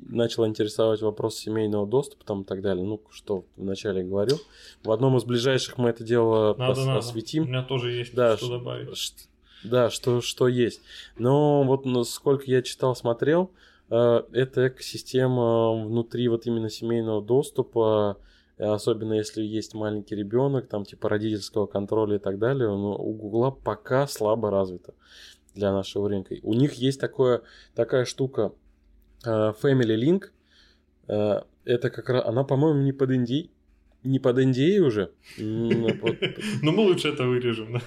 [0.08, 2.84] начал интересовать вопрос семейного доступа там и так далее.
[2.84, 4.40] Ну, что вначале говорил.
[4.82, 6.92] В одном из ближайших мы это дело Надо, ос- надо.
[6.96, 7.44] У осветим.
[7.46, 8.96] меня тоже есть Да, что добавить.
[8.96, 9.14] Ш-
[9.62, 10.80] Да, что, что есть.
[11.16, 13.52] Но вот ну, сколько я читал, смотрел,
[13.88, 18.22] э, эта экосистема внутри вот именно семейного доступа, э,
[18.64, 23.50] особенно если есть маленький ребенок, там типа родительского контроля и так далее, ну, у Гугла
[23.50, 24.94] пока слабо развита
[25.54, 26.34] для нашего рынка.
[26.42, 27.42] У них есть такое,
[27.74, 28.52] такая штука
[29.24, 29.28] э,
[29.62, 30.30] Family Link.
[31.08, 33.50] Э, Это как раз, она, по-моему, не под NDA,
[34.04, 35.10] не под NDA уже.
[35.38, 36.16] М, вот
[36.62, 37.80] Ну, мы лучше это вырежем, да.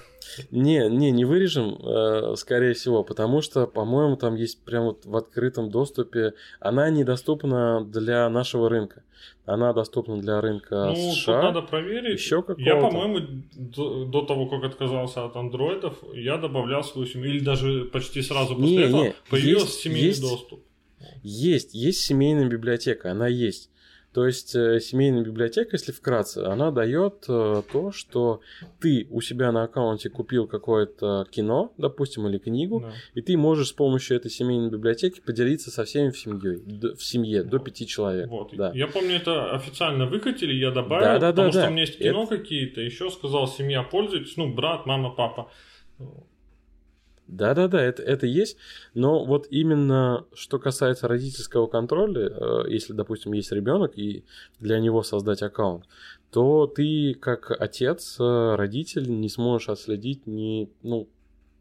[0.52, 5.16] не, не, не вырежем, э, скорее всего, потому что, по-моему, там есть прям вот в
[5.16, 6.34] открытом доступе.
[6.60, 9.04] Она недоступна для нашего рынка.
[9.46, 11.42] Она доступна для рынка Ну, США.
[11.42, 12.20] надо проверить.
[12.20, 17.30] еще Я, по-моему, до, до того, как отказался от андроидов, я добавлял свою семью.
[17.32, 20.64] Или даже почти сразу после Не, этого не, появился есть- семейный есть- доступ.
[21.24, 23.70] Есть, есть семейная библиотека, она есть.
[24.14, 28.42] То есть э, семейная библиотека, если вкратце, она дает э, то, что
[28.82, 32.94] ты у себя на аккаунте купил какое-то кино, допустим, или книгу, Да.
[33.14, 36.58] и ты можешь с помощью этой семейной библиотеки поделиться со всеми в семье,
[36.96, 38.30] в семье до пяти человек.
[38.30, 38.50] Вот.
[38.56, 38.72] Да.
[38.74, 41.68] Я помню, это официально выкатили, я добавил, Да, да, потому да, что да.
[41.68, 45.52] у меня есть кино какие-то, еще сказал, семья пользуйтесь, ну, брат, мама, папа.
[47.30, 48.58] Да-да-да, это, это есть,
[48.96, 54.26] но вот именно что касается родительского контроля, э, если, допустим, есть ребенок и
[54.60, 55.86] для него создать аккаунт,
[56.32, 61.08] то ты как отец, э, родитель не сможешь отследить ни, ну,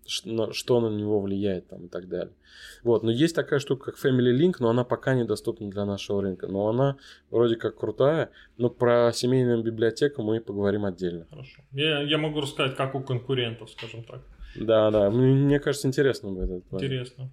[0.06, 2.32] что на него влияет там и так далее.
[2.82, 6.46] Вот, но есть такая штука, как Family Link, но она пока недоступна для нашего рынка,
[6.46, 6.96] но она
[7.30, 11.26] вроде как крутая, но про семейную библиотеку мы поговорим отдельно.
[11.28, 11.60] Хорошо.
[11.72, 14.22] Я, я могу рассказать, как у конкурентов, скажем так.
[14.56, 16.76] Да-да, мне, мне кажется, интересно будет это.
[16.76, 17.32] Интересно.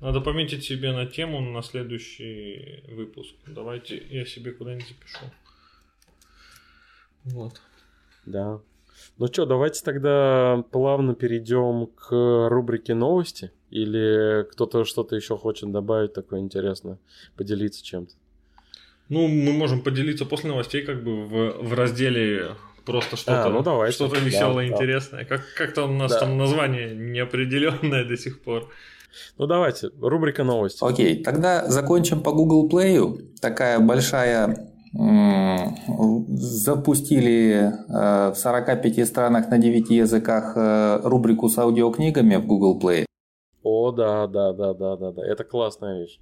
[0.00, 3.34] Надо пометить себе на тему на следующий выпуск.
[3.46, 5.24] Давайте я себе куда-нибудь запишу.
[7.24, 7.60] Вот.
[8.26, 8.60] Да.
[9.18, 13.52] Ну что, давайте тогда плавно перейдем к рубрике новости.
[13.70, 16.98] Или кто-то что-то еще хочет добавить такое интересное,
[17.36, 18.12] поделиться чем-то.
[19.08, 23.62] Ну, мы можем поделиться после новостей, как бы в, в разделе просто что-то, А, ну
[23.62, 23.94] давайте.
[23.94, 24.74] что-то Да, веселое, да.
[24.74, 25.24] интересное.
[25.24, 26.20] Как, как-то у нас Да.
[26.20, 28.68] там название неопределенное до сих пор.
[29.38, 30.78] Ну давайте, рубрика новости.
[30.84, 33.38] Окей, тогда закончим по Google Play.
[33.40, 34.56] Такая большая
[36.28, 43.04] запустили э, в 45 странах на 9 языках э, рубрику с аудиокнигами в Google Play.
[43.62, 45.22] О, да, да, да, да, да, да.
[45.26, 46.18] Это классная вещь.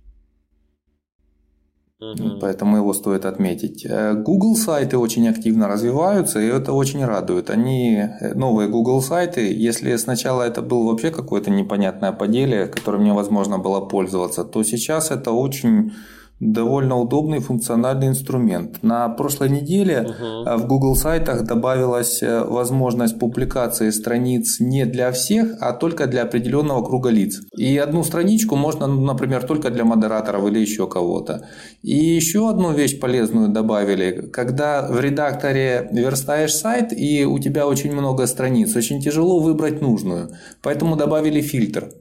[2.02, 2.38] Угу.
[2.40, 3.86] Поэтому его стоит отметить.
[3.86, 7.48] Э, Google сайты очень активно развиваются, и это очень радует.
[7.48, 9.52] Они новые Google сайты.
[9.52, 15.30] Если сначала это было вообще какое-то непонятное поделие, которым невозможно было пользоваться, то сейчас это
[15.30, 15.92] очень
[16.42, 18.82] довольно удобный функциональный инструмент.
[18.82, 20.56] На прошлой неделе uh-huh.
[20.56, 26.84] в Google сайтах добавилась э, возможность публикации страниц не для всех, а только для определенного
[26.84, 27.40] круга лиц.
[27.56, 31.46] И одну страничку можно, например, только для модераторов или еще кого-то.
[31.82, 34.28] И еще одну вещь полезную добавили.
[34.32, 40.30] Когда в редакторе верстаешь сайт и у тебя очень много страниц, очень тяжело выбрать нужную.
[40.60, 41.92] Поэтому добавили фильтр.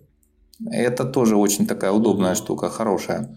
[0.71, 3.29] Это тоже очень такая удобная штука, хорошая.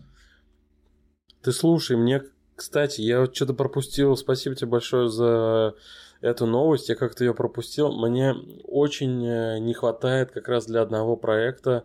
[1.45, 2.23] Ты слушай, мне,
[2.57, 4.17] кстати, я вот что-то пропустил.
[4.17, 5.75] Спасибо тебе большое за
[6.23, 6.89] эту новость.
[6.89, 7.93] Я как-то ее пропустил.
[7.93, 11.85] Мне очень э, не хватает как раз для одного проекта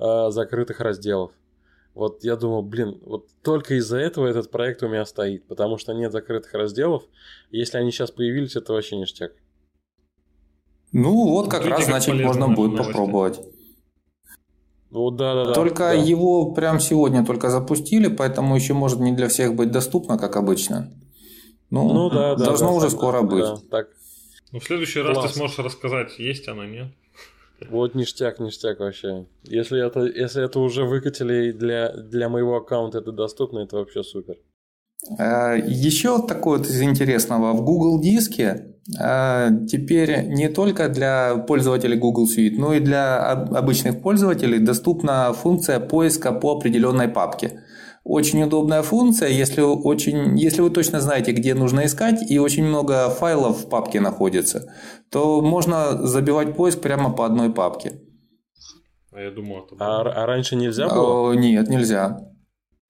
[0.00, 1.30] э, закрытых разделов.
[1.94, 5.94] Вот я думал, блин, вот только из-за этого этот проект у меня стоит, потому что
[5.94, 7.04] нет закрытых разделов.
[7.52, 9.32] Если они сейчас появились, это вообще ништяк.
[10.90, 12.92] Ну вот как Видите, раз, значит, можно будет новости.
[12.92, 13.40] попробовать.
[14.90, 15.52] Ну, да, да, да.
[15.52, 15.92] Только да.
[15.92, 20.92] его прям сегодня только запустили, поэтому еще может не для всех быть доступно, как обычно.
[21.70, 23.44] Ну, ну да, да, должно да, уже да, скоро да, быть.
[23.44, 23.88] Да, так.
[24.52, 25.16] Ну, в следующий Класс.
[25.16, 26.88] раз ты сможешь рассказать, есть оно, нет?
[27.68, 29.26] Вот ништяк, ништяк вообще.
[29.44, 34.36] Если это, если это уже выкатили для, для моего аккаунта это доступно, это вообще супер.
[35.08, 37.52] Еще такое вот из интересного.
[37.52, 44.02] В Google диске э, теперь не только для пользователей Google Suite, но и для обычных
[44.02, 47.62] пользователей доступна функция поиска по определенной папке.
[48.08, 53.10] Очень удобная функция, если, очень, если вы точно знаете, где нужно искать, и очень много
[53.10, 54.72] файлов в папке находится,
[55.10, 58.00] то можно забивать поиск прямо по одной папке.
[59.12, 61.32] А я думал, это а, а раньше нельзя было?
[61.32, 62.20] Нет, нельзя.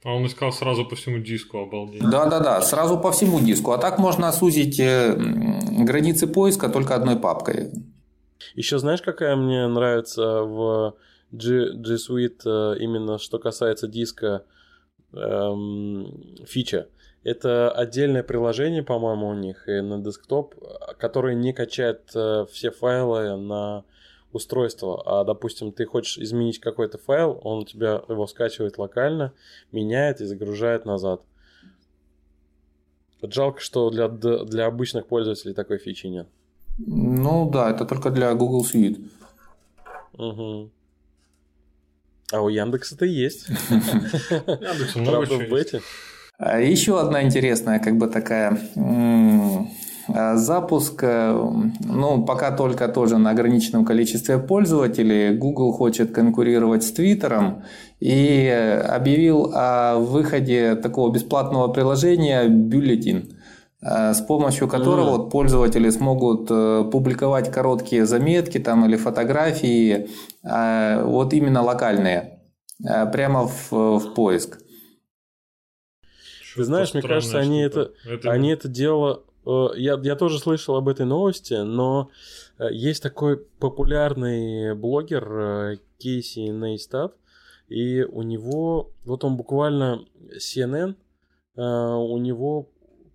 [0.04, 2.02] А он искал сразу по всему диску, обалдеть.
[2.08, 3.72] Да, да, да, сразу по всему диску.
[3.72, 7.70] А так можно сузить э, границы поиска только одной папкой.
[8.54, 10.96] Еще знаешь, какая мне нравится в
[11.32, 14.44] G, G Suite э, именно что касается диска
[15.12, 16.88] эм, фича?
[17.24, 20.54] Это отдельное приложение, по-моему, у них и на десктоп,
[20.98, 23.84] которое не качает э, все файлы на
[24.36, 29.32] устройство, а, допустим, ты хочешь изменить какой-то файл, он у тебя его скачивает локально,
[29.72, 31.22] меняет и загружает назад.
[33.20, 36.28] Вот жалко, что для, для обычных пользователей такой фичи нет.
[36.78, 39.08] Ну да, это только для Google Suite.
[40.12, 40.70] Угу.
[42.32, 43.48] А у Яндекса это есть.
[43.48, 45.80] Яндекс много в бете.
[46.38, 48.58] А еще одна интересная, как бы такая
[50.08, 55.36] запуск, э, ну, пока только тоже на ограниченном количестве пользователей.
[55.36, 57.64] Google хочет конкурировать с Твиттером
[57.98, 58.48] и
[58.88, 63.36] объявил о выходе такого бесплатного приложения «Бюллетин»,
[63.82, 65.30] э, с помощью которого mm.
[65.30, 70.08] пользователи смогут публиковать короткие заметки там, или фотографии,
[70.42, 72.40] вот именно локальные,
[73.12, 74.58] прямо в, в поиск.
[76.54, 79.25] Ты знаешь, мне кажется, они это, это, они это дело Э,
[79.76, 82.10] я, я тоже слышал об этой новости, но
[82.58, 87.14] э, есть такой популярный блогер э, Кейси Нейстат,
[87.68, 90.04] и у него, вот он буквально
[90.36, 90.96] CNN,
[91.56, 92.68] у него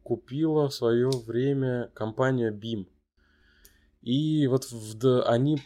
[0.03, 2.87] купила в свое время компания BIM.
[4.01, 5.59] И вот в, они,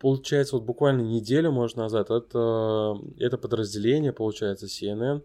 [0.00, 5.22] получается, вот буквально неделю, может, назад, это, это подразделение, получается, CNN,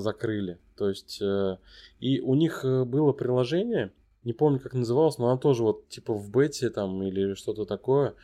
[0.00, 0.60] закрыли.
[0.76, 1.20] То есть,
[1.98, 3.90] и у них было приложение,
[4.24, 8.14] не помню, как называлась, но она тоже вот типа в бете там или что-то такое,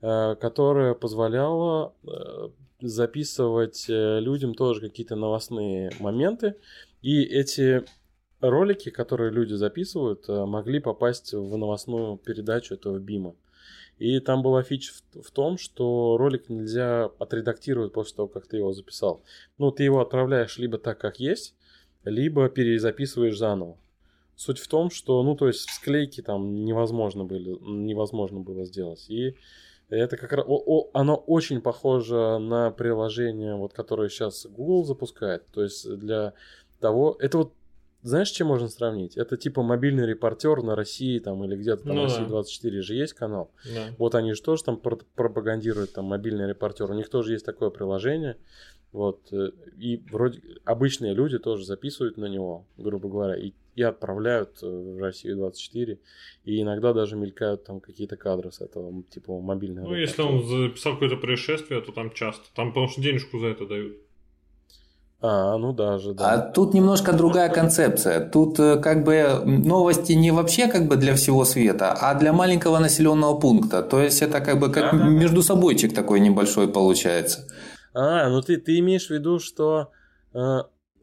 [0.00, 2.48] э, которое позволяло э,
[2.80, 6.56] записывать э, людям тоже какие-то новостные моменты.
[7.02, 7.84] И эти
[8.40, 13.34] ролики, которые люди записывают, могли попасть в новостную передачу этого бима.
[13.98, 18.56] И там была фича в, в том, что ролик нельзя отредактировать после того, как ты
[18.56, 19.22] его записал.
[19.58, 21.54] Ну, ты его отправляешь либо так, как есть,
[22.04, 23.76] либо перезаписываешь заново.
[24.40, 29.04] Суть в том, что, ну, то есть склейки там невозможно, были, невозможно было сделать.
[29.10, 29.36] И
[29.90, 35.44] это как раз, о, о, оно очень похоже на приложение, вот, которое сейчас Google запускает.
[35.52, 36.32] То есть для
[36.80, 37.52] того, это вот
[38.02, 39.18] знаешь, чем можно сравнить?
[39.18, 42.28] Это типа мобильный репортер на России там или где-то там Ну России да.
[42.28, 43.50] 24 же есть канал.
[43.66, 43.94] Да.
[43.98, 46.90] Вот они же тоже там пр- пропагандируют там мобильный репортер.
[46.90, 48.38] У них тоже есть такое приложение.
[48.92, 49.20] Вот.
[49.32, 54.66] э, И вроде обычные люди тоже записывают на него, грубо говоря, и, и отправляют э,
[54.66, 55.98] в Россию 24.
[56.44, 59.88] И иногда даже мелькают там какие-то кадры с этого типа мобильного.
[59.88, 62.44] Ну, если он записал какое-то происшествие, то там часто.
[62.54, 63.96] Там, потому что денежку за это дают.
[65.22, 66.50] А, ну даже, А да.
[66.50, 68.20] тут немножко другая концепция.
[68.30, 72.78] Тут э, как бы новости не вообще как бы для всего света, а для маленького
[72.78, 73.82] населенного пункта.
[73.82, 75.08] То есть это как бы как Да-да-да.
[75.10, 77.46] между собойчик такой небольшой получается.
[77.92, 79.88] А, ну ты, ты имеешь в виду, что
[80.32, 80.38] э,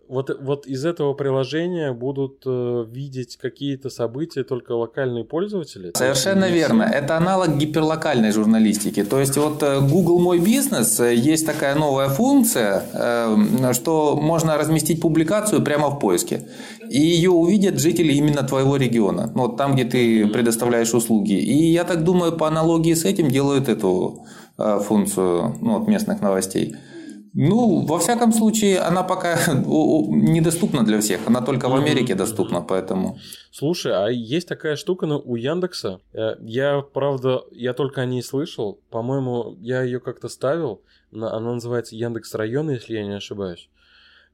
[0.08, 5.92] вот, вот из этого приложения будут э, видеть какие-то события только локальные пользователи?
[5.96, 6.84] Совершенно верно.
[6.84, 9.04] Это аналог гиперлокальной журналистики.
[9.04, 14.58] То есть вот э, Google Мой бизнес э, есть такая новая функция, э, что можно
[14.58, 16.48] разместить публикацию прямо в поиске.
[16.90, 19.32] И ее увидят жители именно твоего региона.
[19.36, 21.34] Ну, вот там, где ты предоставляешь услуги.
[21.34, 24.26] И я так думаю, по аналогии с этим делают эту
[24.58, 26.76] э, функцию ну, вот местных новостей.
[27.40, 31.28] Ну, во всяком случае, она пока недоступна для всех.
[31.28, 31.76] Она только в.
[31.76, 33.20] Америке доступна, поэтому...
[33.52, 36.00] Слушай, а есть такая штука ну, у Яндекса.
[36.14, 38.80] Э, Я, правда, я только о ней слышал.
[38.90, 40.82] По-моему, я ее как-то ставил.
[41.12, 43.70] На- Она называется Яндекс район, если я не ошибаюсь.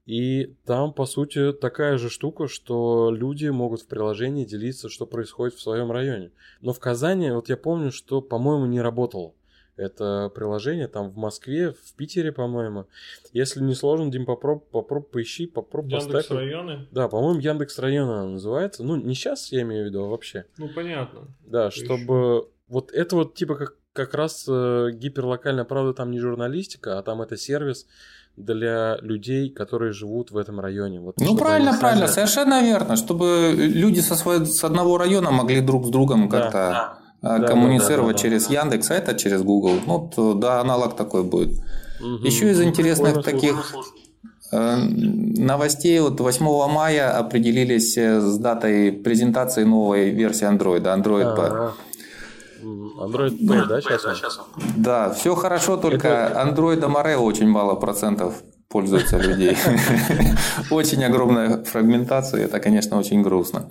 [0.05, 5.55] И там, по сути, такая же штука, что люди могут в приложении делиться, что происходит
[5.55, 6.31] в своем районе.
[6.61, 9.33] Но в Казани, вот я помню, что, по-моему, не работало.
[9.75, 12.85] Это приложение там в Москве, в Питере, по-моему.
[13.31, 16.37] Если не сложно, Дим, попробуй, попробуй поищи, попробуй Яндекс поставь.
[16.37, 16.87] районы.
[16.91, 18.83] Да, по-моему, Яндекс района она называется.
[18.83, 20.45] Ну, не сейчас я имею в виду, а вообще.
[20.57, 21.21] Ну, понятно.
[21.45, 21.85] Да, Поищу.
[21.85, 27.01] чтобы вот это вот типа как, как раз э, гиперлокальная, правда, там не журналистика, а
[27.03, 27.87] там это сервис
[28.35, 30.99] для людей, которые живут в этом районе.
[30.99, 32.95] Вот, Ну, правильно, правильно, сами- совершенно верно.
[32.95, 36.99] Чтобы люди со, своего, с одного района могли друг с другом Да, как-то да.
[37.23, 39.79] Э, Да, коммуницировать да, да, да, через Яндекс, а это через Google.
[39.87, 41.57] Ну, то, да, аналог такой будет.
[41.99, 42.23] Мгм.
[42.23, 43.91] Еще из интересных Прикольно, таких слушай.
[44.51, 44.75] э,
[45.41, 51.41] новостей, вот 8 мая определились э, с датой презентации новой версии Android, Android P.
[51.41, 51.73] А,
[52.61, 54.39] м, Android Pay, да, сейчас?
[54.75, 59.55] Да, все хорошо, только Android Amore очень мало процентов пользуются людей.
[60.71, 63.69] Очень огромная фрагментация, это, конечно, очень грустно.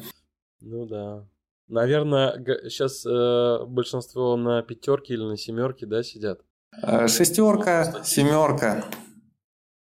[0.60, 1.24] Ну да.
[1.72, 3.04] Наверное, сейчас
[3.66, 6.42] большинство на пятерке или на семерке, да, сидят.
[6.82, 8.84] Э, Шестерка, семерка.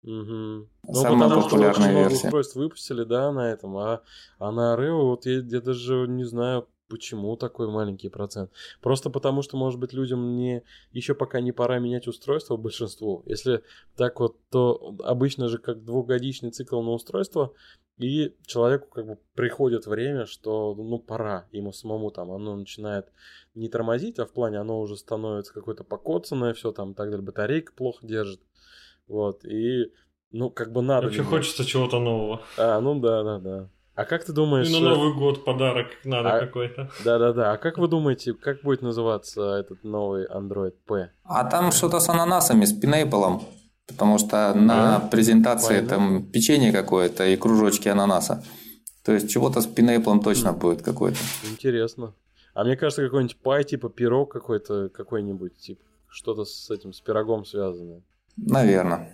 [0.03, 0.67] Угу.
[0.93, 2.25] Самая потому что популярная много версия.
[2.27, 4.01] устройств выпустили, да, на этом, а,
[4.39, 8.51] а на Oreo вот я, я даже не знаю, почему такой маленький процент.
[8.81, 13.23] Просто потому, что, может быть, людям не еще пока не пора менять устройство большинству.
[13.25, 13.63] Если
[13.95, 17.53] так вот, то обычно же как двухгодичный цикл на устройство,
[17.97, 23.07] и человеку как бы приходит время, что ну пора ему самому там, оно начинает
[23.55, 27.25] не тормозить, а в плане оно уже становится какое-то покоцанное, все там и так далее,
[27.25, 28.41] батарейка плохо держит.
[29.07, 29.91] Вот, и
[30.31, 31.05] ну как бы надо.
[31.07, 31.31] Вообще менять.
[31.31, 32.41] хочется чего-то нового.
[32.57, 33.69] А, ну да, да, да.
[33.95, 34.69] А как ты думаешь...
[34.69, 36.89] И на э, Новый год подарок надо а- какой-то.
[37.03, 37.51] Да-да-да.
[37.51, 41.11] А как вы думаете, как будет называться этот новый Android P?
[41.23, 43.43] А там что-то с ананасами, с пинейплом.
[43.87, 45.89] Потому что на Да, презентации понятно.
[45.89, 48.43] там печенье какое-то и кружочки ананаса.
[49.03, 51.17] То есть чего-то с пинейплом точно будет какой-то.
[51.49, 52.13] Интересно.
[52.53, 57.45] А мне кажется, какой-нибудь пай, типа пирог какой-то, какой-нибудь, типа, что-то с этим, с пирогом
[57.45, 58.01] связанное.
[58.37, 59.13] Наверное.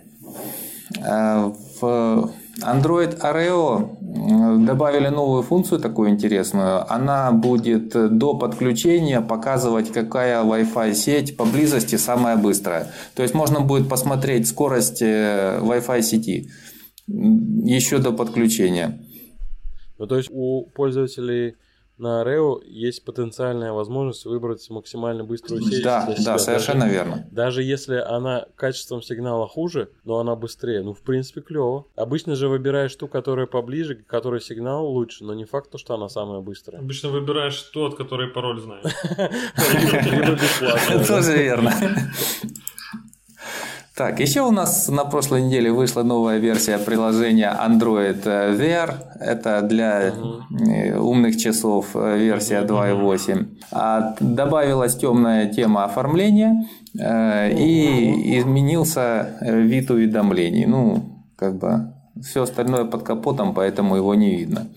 [0.96, 2.32] Э, В
[2.62, 6.90] Android Oreo м, добавили новую функцию такую интересную.
[6.92, 12.86] Она будет э, до подключения показывать, какая Wi-Fi сеть поблизости самая быстрая.
[13.14, 16.50] То есть можно будет посмотреть скорость э, Wi-Fi сети
[17.06, 18.98] еще до подключения.
[19.98, 21.54] Ну, то есть у пользователей
[21.98, 26.38] на Oreo есть потенциальная возможность выбрать максимально быструю сеть Да, для да, себя.
[26.38, 27.28] совершенно Даже- верно.
[27.30, 31.86] Даже если она качеством сигнала хуже, но она быстрее, ну, в принципе, клево.
[31.96, 36.40] Обычно же выбираешь ту, которая поближе, которой сигнал лучше, но не факт, что она самая
[36.40, 36.80] быстрая.
[36.80, 38.84] Обычно выбираешь тот, который пароль знает.
[40.04, 41.04] Либо бесплатная, да.
[41.04, 41.72] Тоже верно.
[43.98, 48.94] Так, еще у нас на прошлой неделе вышла новая версия приложения Android э, Wear.
[49.18, 53.46] Это для э, умных часов э, версия 2.8.
[53.72, 60.66] А добавилась темная тема оформления э, и изменился э, вид уведомлений.
[60.66, 61.02] Ну,
[61.34, 61.92] как бы
[62.22, 64.68] все остальное под капотом, поэтому его не видно.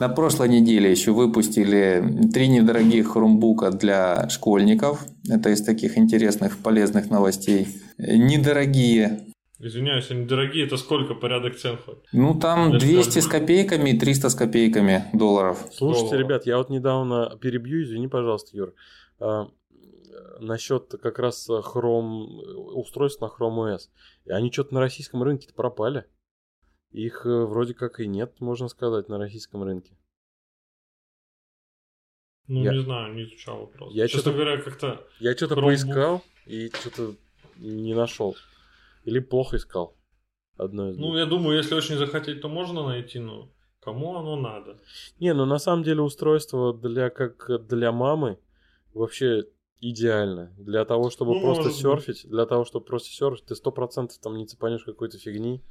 [0.00, 5.04] На прошлой неделе еще выпустили три недорогих хрумбука для школьников.
[5.28, 7.68] Это из таких интересных, полезных новостей.
[7.98, 9.26] Недорогие
[9.58, 11.98] Извиняюсь, они дорогие, это сколько порядок цен хоть?
[12.12, 15.68] Ну, там 200 с копейками, 300 с копейками долларов.
[15.70, 16.28] Слушайте, Долларов.
[16.28, 18.72] ребят, я вот недавно перебью, извини, пожалуйста, Юр.
[19.18, 19.48] А,
[20.40, 22.40] насчет как раз Chrome,
[22.72, 23.90] устройств на Chrome OS.
[24.30, 26.06] Они что-то на российском рынке пропали.
[26.90, 29.96] Их э, вроде как и нет, можно сказать, на российском рынке.
[32.48, 33.92] Ну, Я- не знаю, не изучал вопрос.
[33.94, 35.06] Я Честно говоря, как-то...
[35.20, 35.62] Я что-то Chromebook.
[35.62, 37.14] поискал и что-то
[37.58, 38.34] не нашел.
[39.04, 39.96] Или плохо искал.
[40.56, 44.78] Одно из Ну, я думаю, если очень захотеть, то можно найти, но кому оно надо?
[45.20, 48.38] Не, ну на самом деле устройство для как для мамы
[48.92, 49.44] вообще
[49.78, 50.52] идеально.
[50.58, 51.80] Для того, чтобы Ну, просто может быть.
[51.80, 55.62] серфить, для того, чтобы просто серфить, ты сто процентов там не цепанешь какой-то фигни.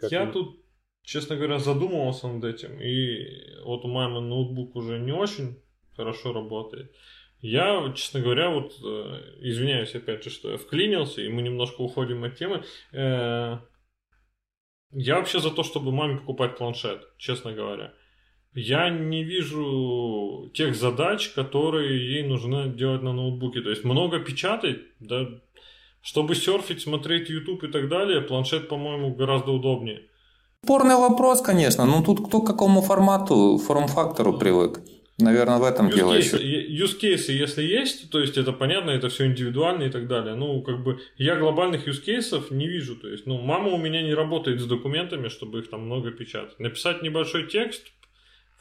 [0.00, 0.60] Как Я он- тут,
[1.02, 5.58] честно говоря, задумывался над этим, и вот у мамы ноутбук уже не очень
[5.94, 6.90] хорошо работает.
[7.42, 12.24] Я, честно говоря, вот, э, извиняюсь опять же, что я вклинился, и мы немножко уходим
[12.24, 12.64] от темы.
[12.92, 13.58] Э,
[14.92, 17.94] я вообще за то, чтобы маме покупать планшет, честно говоря.
[18.52, 23.60] Я не вижу тех задач, которые ей нужно делать на ноутбуке.
[23.62, 25.40] То есть много печатать, да,
[26.02, 30.02] чтобы серфить, смотреть YouTube и так далее, планшет, по-моему, гораздо удобнее.
[30.64, 31.86] Спорный вопрос, конечно.
[31.86, 34.80] Ну, тут кто к какому формату, форм-фактору привык.
[35.18, 36.84] Наверное, в этом дело Use еще.
[36.84, 40.34] use cases, если есть, то есть это понятно, это все индивидуально и так далее.
[40.34, 42.96] Ну, как бы я глобальных use cases не вижу.
[42.96, 46.58] То есть, ну, мама у меня не работает с документами, чтобы их там много печатать.
[46.58, 47.92] Написать небольшой текст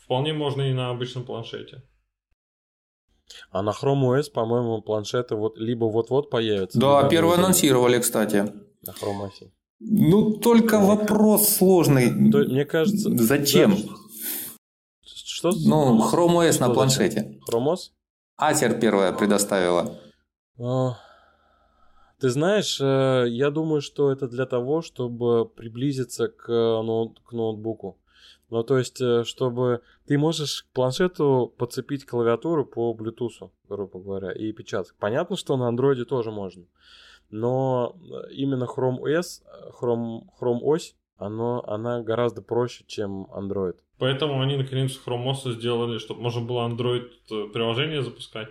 [0.04, 1.84] вполне можно и на обычном планшете.
[3.52, 6.80] А на Chrome OS, по-моему, планшеты вот либо вот-вот появятся.
[6.80, 8.52] Да, уже анонсировали, кстати.
[8.86, 9.50] На Chrome OS.
[9.80, 12.32] Ну, только вопрос сложный.
[12.32, 13.10] То, мне кажется...
[13.16, 13.76] Зачем?
[13.76, 13.94] да,
[15.04, 15.52] что?
[15.66, 17.40] Ну, Chrome OS Что на планшете.
[17.50, 17.78] Chrome OS?
[18.42, 19.98] Acer первая предоставила.
[20.62, 20.98] А,
[22.20, 27.99] Ты знаешь, э, я думаю, что это для того, чтобы приблизиться к, ноут- к ноутбуку.
[28.50, 34.32] Ну, то есть, э, чтобы ты можешь к планшету подцепить клавиатуру по Bluetooth, грубо говоря,
[34.32, 34.94] и печатать.
[35.00, 36.66] Понятно, что на андроиде тоже можно.
[37.30, 43.76] Но э, именно Chrome OS, э, Chrome, Chrome OS, оно, она гораздо проще, чем Android.
[44.00, 47.10] Поэтому они наконец Chrome OS сделали, чтобы можно было Android
[47.54, 48.50] приложение запускать.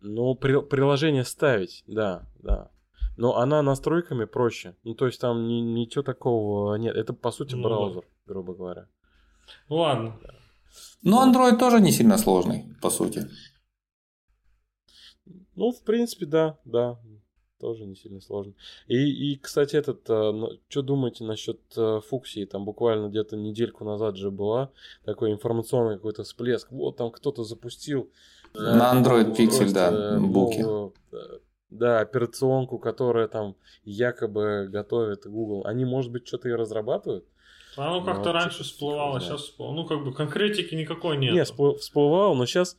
[0.00, 2.70] Ну, при- приложение ставить, да, да.
[3.16, 4.74] Но она настройками проще.
[4.84, 6.94] Ну, то есть там ни- ничего такого нет.
[6.96, 7.68] Это, по сути, Ну да.
[7.68, 8.88] браузер, грубо говоря.
[9.68, 10.18] Ну ладно.
[11.02, 13.26] Но Android тоже не сильно сложный, по сути.
[15.54, 16.98] Ну, в принципе, да, да.
[17.58, 18.52] Тоже не сильно сложно.
[18.86, 18.96] И,
[19.32, 20.02] и кстати, этот,
[20.68, 22.44] что думаете насчет э, фуксии?
[22.44, 24.70] Там буквально где-то недельку назад же была
[25.06, 26.70] такой информационный какой-то всплеск.
[26.70, 28.10] Вот там кто-то запустил
[28.54, 30.62] э, На Android Pixel, да, буки.
[31.78, 35.66] Да, операционку, которая там якобы готовит Google.
[35.66, 37.24] Они, может быть, что-то и разрабатывают?
[37.76, 39.74] Оно Ну, как-то а раньше всплывало, сейчас всплывало.
[39.74, 41.34] Ну, как бы конкретики никакой нет.
[41.34, 42.78] Не, спл- всплывал, но сейчас,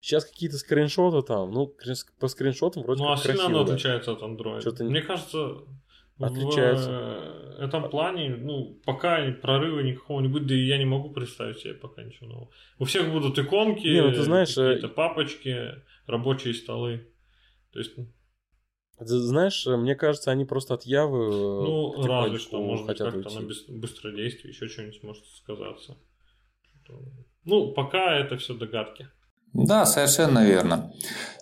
[0.00, 1.52] сейчас какие-то скриншоты там.
[1.52, 1.72] Ну,
[2.18, 3.72] по скриншотам вроде Ну, а как сильно красиво, оно да.
[3.72, 4.82] отличается от Android.
[4.84, 5.58] Мне кажется,
[6.18, 6.90] Отличается.
[7.58, 11.58] в этом плане, ну, пока прорыва никакого не будет, да и я не могу представить
[11.58, 12.50] себе пока ничего нового.
[12.78, 15.56] У всех будут иконки, Не, ну ты знаешь, э, какие-то папочки,
[16.06, 17.08] рабочие столы.
[17.72, 17.92] То есть,
[18.98, 23.14] Знаешь, э, мне кажется, они просто от Явы э, ну, разве что, может быть, хотят
[23.14, 23.40] как-то уйти.
[23.40, 25.96] на быс- быстродействие, еще что-нибудь может сказаться.
[27.44, 29.08] Ну, пока это все догадки.
[29.52, 30.92] Да, совершенно верно.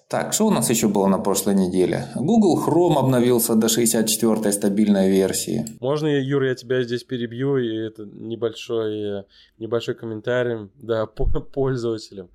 [0.09, 2.09] Так, что у нас еще было на прошлой неделе?
[2.17, 5.65] Google Chrome обновился до 64-й стабильной версии.
[5.81, 9.25] Можно, Юр, я тебя здесь перебью, и это небольшой,
[9.59, 12.29] небольшой комментарий да, по пользователям.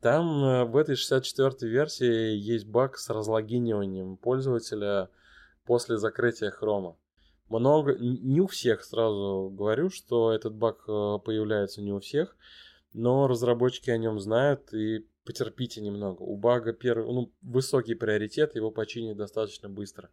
[0.00, 5.10] Там э, в этой 64-й версии есть баг с разлогиниванием пользователя
[5.66, 6.96] после закрытия хрома.
[7.48, 12.36] Много, не у всех сразу говорю, что этот баг э, появляется не у всех,
[12.94, 16.22] но разработчики о нем знают и потерпите немного.
[16.22, 20.10] У бага первый, ну, высокий приоритет, его починить достаточно быстро.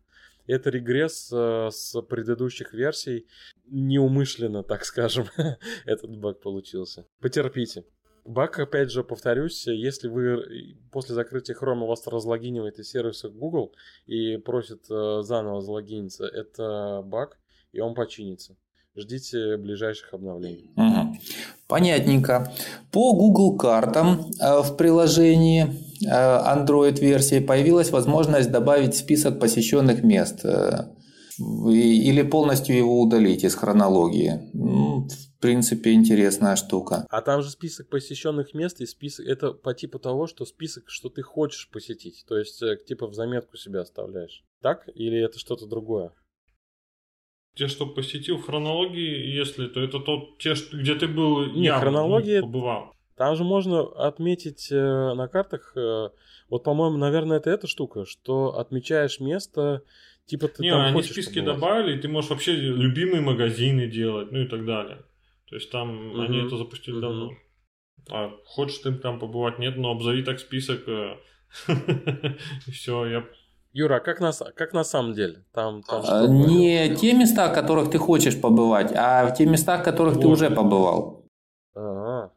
[0.48, 3.28] Это регресс э, с предыдущих версий.
[3.66, 5.28] Неумышленно, так скажем,
[5.86, 7.08] этот баг получился.
[7.20, 7.86] Потерпите.
[8.28, 13.72] Баг, опять же, повторюсь, если вы после закрытия Chrome вас разлогинивает из сервиса Google
[14.06, 17.40] и просит э, заново залогиниться, это баг,
[17.72, 18.58] и он починится.
[18.98, 20.72] Ждите ближайших обновлений.
[20.76, 21.20] Мгм.
[21.68, 22.52] Понятненько.
[22.92, 25.68] По Google картам э, в приложении
[26.06, 30.88] э, Android версии появилась возможность добавить список посещенных мест э,
[31.40, 34.42] или полностью его удалить из хронологии.
[35.38, 37.06] В принципе, интересная штука.
[37.10, 41.10] А там же список посещенных мест и список это по типу того, что список, что
[41.10, 42.26] ты хочешь посетить.
[42.28, 44.44] То есть, э, типа в заметку себя оставляешь.
[44.62, 44.90] Так?
[44.96, 46.12] Или это что-то другое?
[47.56, 51.82] те, что посетил хронологии, если, то это тот, те, что, где ты был Не, явно,
[51.82, 52.94] хронология- побывал.
[53.16, 54.76] Там же можно отметить э,
[55.16, 56.10] на картах, э,
[56.50, 59.82] вот, по-моему, наверное, это эта штука, что отмечаешь место,
[60.28, 61.56] типа ты Не, там они хочешь списки побывать.
[61.60, 65.00] добавили, и ты можешь вообще любимые магазины делать, ну и так далее.
[65.50, 66.22] То есть там Мгм.
[66.22, 67.02] они это запустили Мгм.
[67.02, 67.32] давно.
[68.10, 70.88] А хочешь ты там побывать, нет, но обзови так список.
[70.88, 71.16] э,
[72.68, 73.26] И все, я...
[73.74, 75.46] Юра, а как на, как на самом деле?
[75.54, 76.48] Там, там А, что было?
[76.48, 80.28] Не те места, в которых ты хочешь побывать, а в те места, в которых ты
[80.28, 80.34] Вот.
[80.34, 81.26] уже побывал.
[81.76, 82.32] А.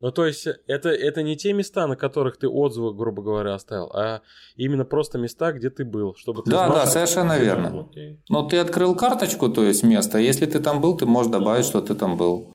[0.00, 3.90] Ну, то есть, это, это не те места, на которых ты отзывы, грубо говоря, оставил,
[3.92, 4.22] а
[4.54, 7.80] именно просто места, где ты был, чтобы ты Да, знал, да, совершенно верно.
[7.90, 8.20] Окей.
[8.28, 10.18] Но ты открыл карточку, то есть место.
[10.18, 12.52] Если ты там был, ты можешь добавить, что ты там был.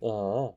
[0.00, 0.54] А,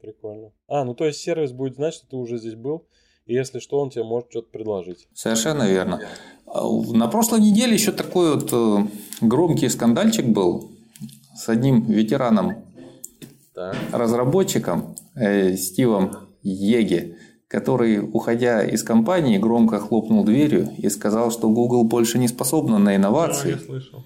[0.00, 0.52] прикольно.
[0.68, 2.86] А, ну то есть сервис будет знать, что ты уже здесь был,
[3.26, 5.08] и если что, он тебе может что-то предложить.
[5.14, 6.00] Совершенно верно.
[6.46, 6.62] А,
[6.94, 8.86] На прошлой неделе еще такой вот э,
[9.20, 10.70] громкий скандальчик был
[11.34, 12.64] с одним ветераном
[13.52, 13.76] Так.
[13.92, 16.10] разработчиком э, Стивом
[16.42, 17.16] Еге,
[17.48, 22.86] который, уходя из компании, громко хлопнул дверью и сказал, что Google больше не способна на
[22.90, 24.04] Да, инновации слышал.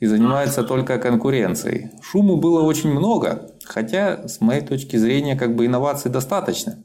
[0.00, 1.90] и занимается только конкуренцией.
[2.02, 6.82] Шуму было очень много, хотя, с моей точки зрения, как бы инноваций достаточно.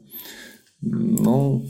[0.80, 1.64] Ну,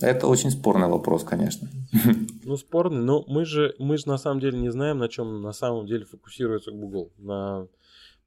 [0.00, 1.68] это очень спорный вопрос, конечно.
[2.44, 5.52] Ну, спорный, но мы же, мы же на самом деле не знаем, на чем на
[5.52, 7.12] самом деле фокусируется Google.
[7.18, 7.68] На,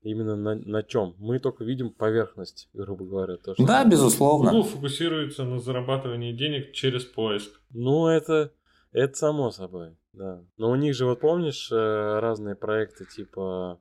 [0.06, 1.16] именно на, на чем.
[1.18, 3.38] Мы только видим поверхность, грубо говоря.
[3.38, 4.52] То, что- Да, безусловно.
[4.52, 7.60] Google фокусируется на зарабатывании денег через поиск.
[7.72, 8.52] Ну, это,
[8.92, 10.44] это само собой, да.
[10.58, 13.80] Но у них же, вот помнишь, э, разные проекты типа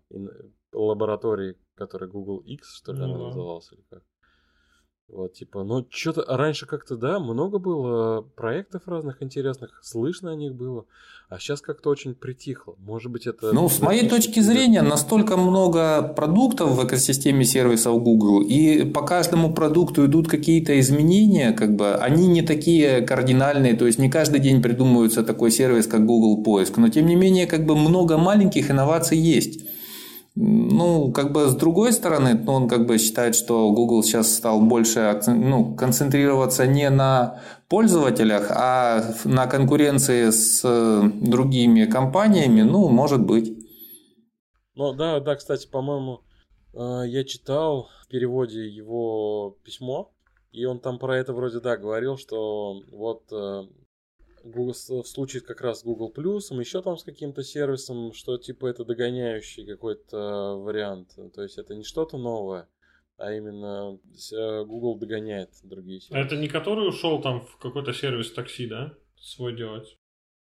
[0.72, 3.24] лаборатории, которые Google X, что ли, Ну она да.
[3.26, 4.02] называлась, или как?
[5.14, 10.56] Вот, типа, ну, что-то раньше как-то, да, много было проектов разных интересных, слышно о них
[10.56, 10.86] было,
[11.28, 12.74] а сейчас как-то очень притихло.
[12.84, 13.52] Может быть, это...
[13.52, 19.54] Ну, с моей точки зрения, настолько много продуктов в экосистеме сервисов Google, и по каждому
[19.54, 24.60] продукту идут какие-то изменения, как бы они не такие кардинальные, то есть не каждый день
[24.62, 29.16] придумывается такой сервис, как Google Поиск, но тем не менее, как бы много маленьких инноваций
[29.16, 29.60] есть.
[30.36, 34.60] Ну, как бы с другой стороны, ну, он как бы считает, что Google сейчас стал
[34.60, 43.24] больше ну, концентрироваться не на пользователях, а на конкуренции с э, другими компаниями, ну, может
[43.24, 43.56] быть.
[44.74, 46.22] Ну, да, да, кстати, по-моему,
[46.72, 50.10] э, я читал в переводе его письмо,
[50.50, 53.62] и он там про это вроде, да, говорил, что вот э,
[54.44, 58.84] в случае как раз с Google Плюсом, еще там с каким-то сервисом, что типа это
[58.84, 61.16] догоняющий какой-то вариант.
[61.34, 62.68] То есть это не что-то новое,
[63.16, 63.98] а именно
[64.32, 66.26] э, Google догоняет другие А сервисы.
[66.26, 68.94] это не который ушел там в какой-то сервис такси, да?
[69.16, 69.98] Свой делать.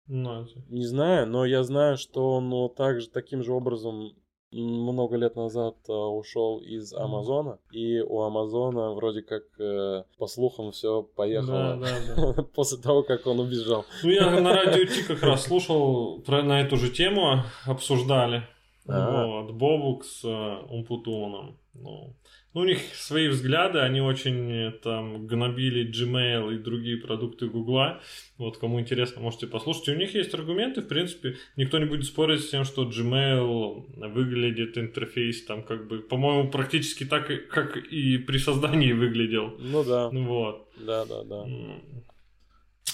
[0.09, 4.15] Ну, это- Не знаю, но я знаю, что он ну, также таким же образом
[4.53, 10.73] много лет назад э, ушел из Амазона, и у Амазона вроде как, э, по слухам,
[10.73, 12.43] все Да, поехало да, да.
[12.55, 13.85] после того, как он убежал.
[14.03, 18.45] Ну, я на радио Ти как раз слушал про, на эту же тему, обсуждали.
[18.89, 19.27] А.
[19.27, 21.59] Вот, Бобук с э, Умпутуном.
[21.75, 22.15] Ну,
[22.57, 28.01] ну, у них свои взгляды, они очень э, там гнобили Gmail и другие продукты Гугла.
[28.39, 29.89] Вот, кому интересно, можете послушать.
[29.89, 34.09] И у них есть аргументы, в принципе, никто не будет спорить с тем, что Gmail
[34.11, 39.55] выглядит интерфейс там как бы, по-моему, практически так, как и при создании выглядел.
[39.59, 40.71] Ну да, Ну вот.
[40.79, 41.45] да, да, да.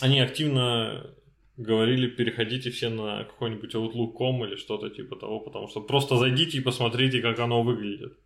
[0.00, 1.14] Они активно
[1.56, 6.62] говорили, переходите все на какой-нибудь Outlook.com или что-то типа того, потому что просто зайдите и
[6.62, 8.18] посмотрите, как оно выглядит.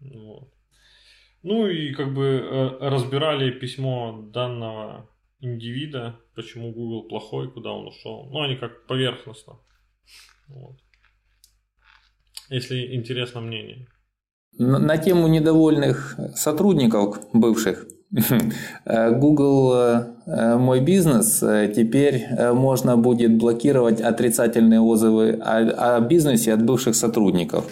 [0.00, 0.52] Вот.
[1.42, 5.08] Ну и как бы э, разбирали письмо данного
[5.40, 8.28] индивида, почему Google плохой, куда он ушел.
[8.30, 9.58] Ну, они как поверхностно.
[10.48, 10.76] Вот.
[12.48, 13.86] Если интересно мнение.
[14.58, 17.86] На на тему недовольных сотрудников бывших.
[18.84, 19.74] Э, Google
[20.26, 26.94] э, «Мой бизнес» э, теперь можно будет блокировать отрицательные отзывы о, о бизнесе от бывших
[26.94, 27.64] сотрудников.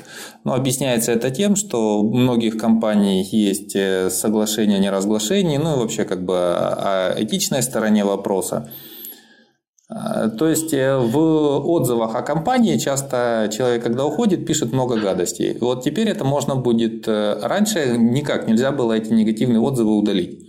[0.44, 3.76] Но объясняется это тем, что у многих компаний есть
[4.12, 8.68] соглашение о неразглашении, ну и вообще как бы о этичной стороне вопроса.
[9.88, 15.58] А, То есть э, в отзывах о компании часто человек, когда уходит, пишет много гадостей.
[15.60, 17.06] Вот теперь это можно будет...
[17.06, 20.40] э, Раньше никак нельзя было эти негативные отзывы удалить.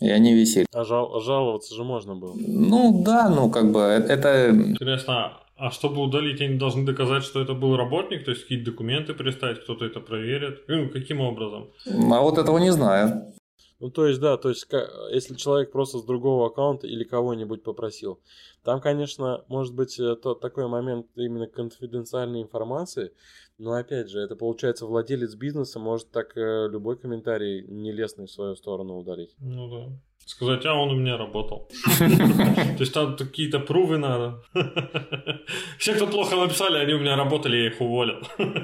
[0.00, 0.66] И они висели.
[0.74, 2.34] А жал- жаловаться же можно было.
[2.36, 4.50] Ну да, ну как бы э- это...
[4.50, 9.14] Интересно, а чтобы удалить, они должны доказать, что это был работник, то есть какие-то документы
[9.14, 10.64] представить, кто-то это проверит?
[10.68, 11.70] Ну, каким образом?
[11.86, 13.32] А вот этого не знаю.
[13.80, 14.66] Ну, то есть, да, то есть,
[15.12, 18.18] если человек просто с другого аккаунта или кого-нибудь попросил,
[18.64, 23.12] там, конечно, может быть э, тот такой момент именно конфиденциальной информации,
[23.58, 28.56] но, опять же, это, получается, владелец бизнеса может так э, любой комментарий нелестный в свою
[28.56, 29.34] сторону удалить.
[29.38, 29.92] Ну, да.
[30.26, 31.70] Сказать, а он у меня работал.
[31.98, 34.42] То есть там какие-то прувы надо.
[35.78, 38.16] Все, кто плохо написали, они у меня работали, я их уволил.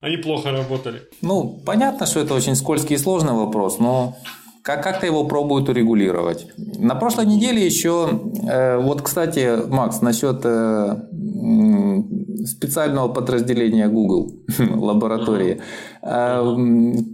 [0.00, 1.00] Они плохо работали.
[1.22, 4.18] Ну, понятно, что это очень скользкий и сложный вопрос, но
[4.64, 6.46] как- как-то его пробуют урегулировать.
[6.78, 8.08] На прошлой неделе еще,
[8.48, 10.96] э, вот, кстати, Макс, насчет э,
[12.46, 15.60] специального подразделения Google лаборатории.
[16.02, 17.04] Uh-huh.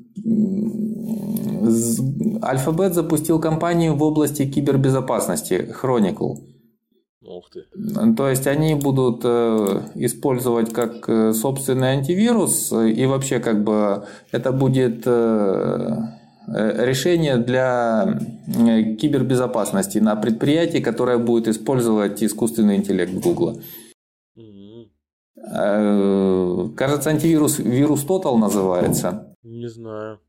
[2.42, 6.36] Alphabet запустил компанию в области кибербезопасности Chronicle.
[7.22, 8.14] Ух ты.
[8.14, 14.52] То есть они будут э, использовать как э, собственный антивирус, и вообще как бы это
[14.52, 15.96] будет э,
[16.52, 18.18] решение для
[18.98, 23.60] кибербезопасности на предприятии, которое будет использовать искусственный интеллект Google.
[24.36, 24.88] Mm-hmm.
[26.74, 29.36] Кажется, антивирус вирус Total называется.
[29.42, 30.20] Не знаю.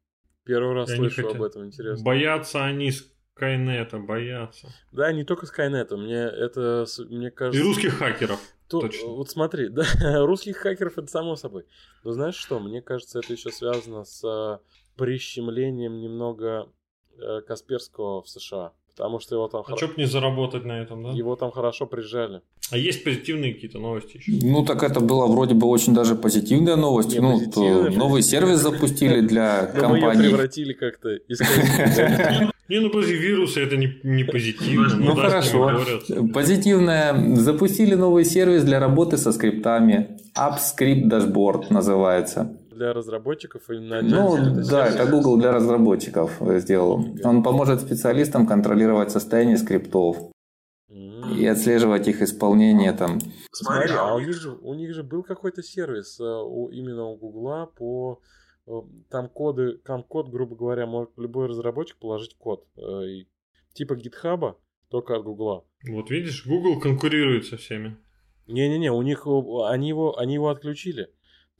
[0.44, 2.04] Первый раз Я слышу об этом, интересно.
[2.04, 4.68] Боятся они Скайнета боятся.
[4.92, 5.98] Да, не только Скайнета.
[5.98, 7.60] Мне это, мне кажется...
[7.60, 8.40] И русских хакеров.
[8.68, 9.10] То, Точно.
[9.10, 9.84] Вот смотри, да,
[10.26, 11.66] русских хакеров это само собой.
[12.04, 14.60] Но знаешь что, мне кажется, это еще связано с э,
[15.02, 16.70] прищемлением немного
[17.18, 18.72] э, Касперского в США.
[18.96, 19.64] Потому что его там...
[19.68, 21.10] А что бы не заработать на этом, да?
[21.10, 22.42] Его там хорошо прижали.
[22.70, 24.32] А есть позитивные какие-то новости еще?
[24.46, 27.14] Ну, так это была вроде бы очень даже позитивная новость.
[27.14, 30.18] Не, ну, позитивная, новый сервис запустили для компании.
[30.18, 31.40] Мы ее превратили как-то из
[32.70, 34.96] Не, ну подожди, вирусы это не, не позитивно.
[34.96, 35.82] Ну, ну хорошо.
[36.32, 37.36] Позитивное.
[37.38, 40.20] Запустили новый сервис для работы со скриптами.
[40.38, 47.06] AppScript Dashboard называется для разработчиков или на Ну, это да, это Google для разработчиков сделал.
[47.24, 50.18] Он поможет специалистам контролировать состояние скриптов
[50.90, 51.38] mm-hmm.
[51.38, 53.20] и отслеживать их исполнение там.
[53.52, 57.18] Смотри, а у них же, у них же был какой-то сервис э, у, именно у
[57.18, 58.20] Гугла по
[58.68, 58.72] э,
[59.10, 62.66] там коды, там код, грубо говоря, может любой разработчик положить код.
[62.78, 63.26] Э,
[63.74, 64.58] типа гитхаба,
[64.90, 65.66] только от Гугла.
[65.88, 67.98] Вот видишь, Google конкурирует со всеми.
[68.48, 71.10] Не-не-не, у них они его, они его отключили.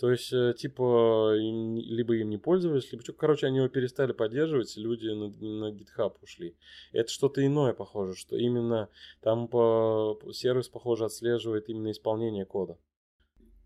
[0.02, 3.14] То есть, э, типа, им, либо им не пользовались, либо что.
[3.14, 6.56] Короче, они его перестали поддерживать, и люди на, на GitHub ушли.
[6.92, 8.90] Это что-то иное, похоже, что именно
[9.22, 12.78] там по, сервис, похоже, отслеживает именно исполнение кода.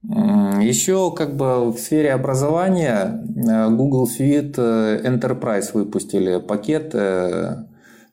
[0.04, 6.94] Еще как бы в сфере образования э, Google Suite э, Enterprise выпустили пакет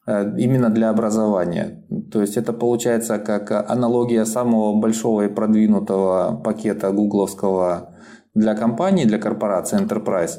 [0.07, 1.85] именно для образования.
[2.11, 7.95] То есть это получается как аналогия самого большого и продвинутого пакета гугловского
[8.35, 10.39] для компании, для корпорации Enterprise,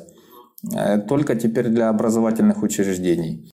[0.75, 3.49] э, только теперь для образовательных учреждений.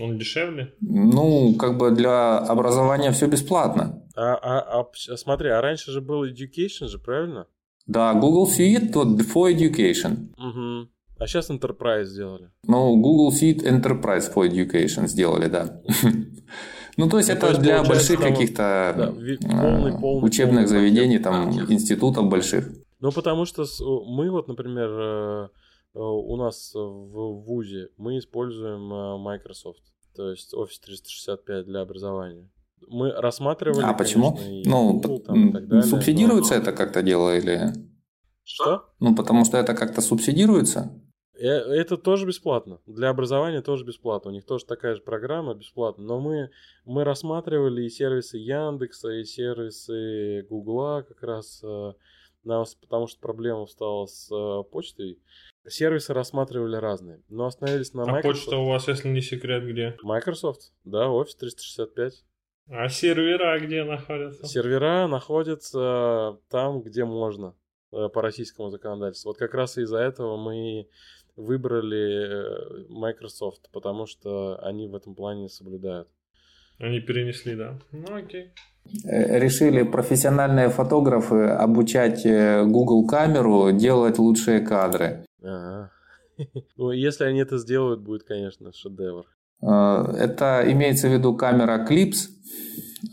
[0.00, 0.74] Он дешевле?
[0.80, 4.02] Ну, как бы для образования все бесплатно.
[4.16, 7.46] А, а, а смотри, а раньше же был Education же, правильно?
[7.86, 10.28] Да, Google Suite то for Education.
[10.38, 10.88] Угу.
[11.20, 12.50] А сейчас Enterprise сделали.
[12.66, 15.80] Ну, Google Suite Enterprise for Education сделали, да.
[16.96, 19.14] Ну, то есть ну, это для больших каких-то
[20.02, 22.68] учебных заведений, там, институтов больших.
[23.00, 23.64] Ну, потому что
[24.06, 25.48] мы вот, например, э,
[25.94, 29.80] э, у нас в ВУЗе мы используем э, Microsoft,
[30.14, 32.50] то есть Office 365 для образования.
[32.88, 33.84] Мы рассматривали.
[33.84, 34.38] А почему?
[34.66, 36.60] ну, Google, там, далее, субсидируется но...
[36.60, 37.72] это как-то дело или?
[38.42, 38.84] Что?
[38.98, 40.92] Ну, потому что это как-то субсидируется.
[41.46, 42.80] Это тоже бесплатно.
[42.86, 44.30] Для образования тоже бесплатно.
[44.30, 46.04] У них тоже такая же программа бесплатно.
[46.04, 46.50] Но мы,
[46.84, 51.62] мы рассматривали и сервисы Яндекса, и сервисы Гугла как раз
[52.44, 55.18] нас, потому что проблема стала с э, почтой.
[55.68, 58.24] Сервисы рассматривали разные, но остановились на а Microsoft.
[58.24, 59.96] А почта у вас, если не секрет, где?
[60.02, 62.24] Microsoft, да, Office 365.
[62.68, 64.46] А сервера где находятся?
[64.46, 67.54] Сервера находятся там, где можно
[67.92, 69.30] э, по российскому законодательству.
[69.30, 70.88] Вот как раз из-за этого мы
[71.40, 76.08] выбрали э, Microsoft, потому что они в этом плане соблюдают.
[76.78, 77.78] Они перенесли, да.
[77.92, 78.52] Ну окей.
[79.04, 85.24] Э, решили профессиональные фотографы обучать э, Google камеру делать лучшие кадры.
[85.42, 85.90] Ага.
[86.76, 89.26] Ну, если они это сделают, будет, конечно, шедевр.
[89.60, 92.30] Это имеется в виду камера Clips,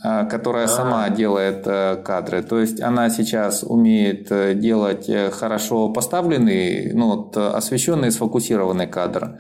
[0.02, 2.44] которая а сама делает кадры.
[2.44, 4.28] То есть она сейчас умеет
[4.60, 9.40] делать хорошо поставленный, ну, освещенный, сфокусированный кадр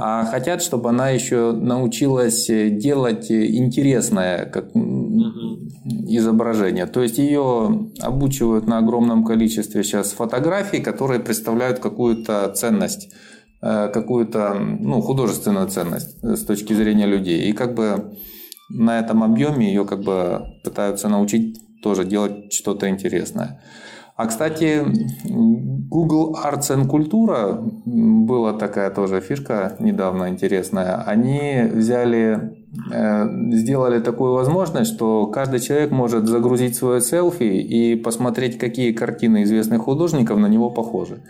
[0.00, 6.86] а хотят, чтобы она еще научилась э, делать э, интересное как, изображение.
[6.86, 13.12] То есть ее обучивают на огромном количестве сейчас фотографий, которые представляют какую-то ценность
[13.60, 17.50] э, какую-то ну, художественную ценность с точки зрения людей.
[17.50, 18.14] И как бы
[18.68, 23.60] на этом объеме ее как бы пытаются научить тоже делать что-то интересное.
[24.16, 24.84] А, кстати,
[25.24, 27.56] Google Arts and Cultura
[27.86, 30.96] была такая тоже фишка недавно интересная.
[30.96, 32.58] Они взяли,
[32.92, 39.44] э, сделали такую возможность, что каждый человек может загрузить свое селфи и посмотреть, какие картины
[39.44, 41.22] известных художников на него похожи.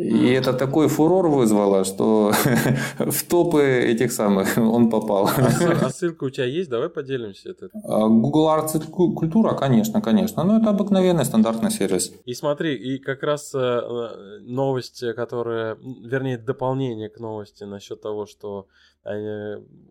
[0.00, 2.32] И это такой фурор вызвало, что
[2.98, 5.26] в топы этих самых он попал.
[5.26, 6.70] А, а ссылка у тебя есть?
[6.70, 7.50] Давай поделимся.
[7.50, 7.68] Это.
[7.84, 10.42] А, Google Arts Культура, конечно, конечно.
[10.44, 12.12] Но это обыкновенный стандартный сервис.
[12.24, 18.66] И смотри, и как раз э, новости, которые, вернее, дополнение к новости насчет того, что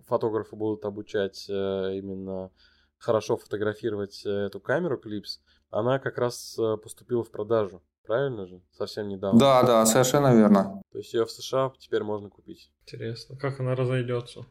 [0.07, 2.49] фотографы будут обучать э, именно
[2.97, 5.39] хорошо фотографировать э, эту камеру Clips,
[5.69, 7.81] она как раз поступила в продажу.
[8.09, 8.59] Правильно же?
[8.75, 9.39] Совсем недавно.
[9.39, 10.81] Да, да, совершенно верно.
[10.91, 12.71] То есть ее в США теперь можно купить.
[12.81, 14.47] Интересно, как она разойдется?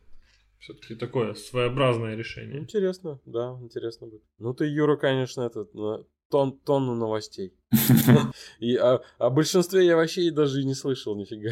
[0.60, 2.60] Все-таки такое своеобразное решение.
[2.60, 4.22] Интересно, да, интересно будет.
[4.38, 5.72] Ну ты, Юра, конечно, этот
[6.30, 7.52] тон, тонну новостей.
[8.60, 11.50] И о, о большинстве я вообще даже и не слышал нифига.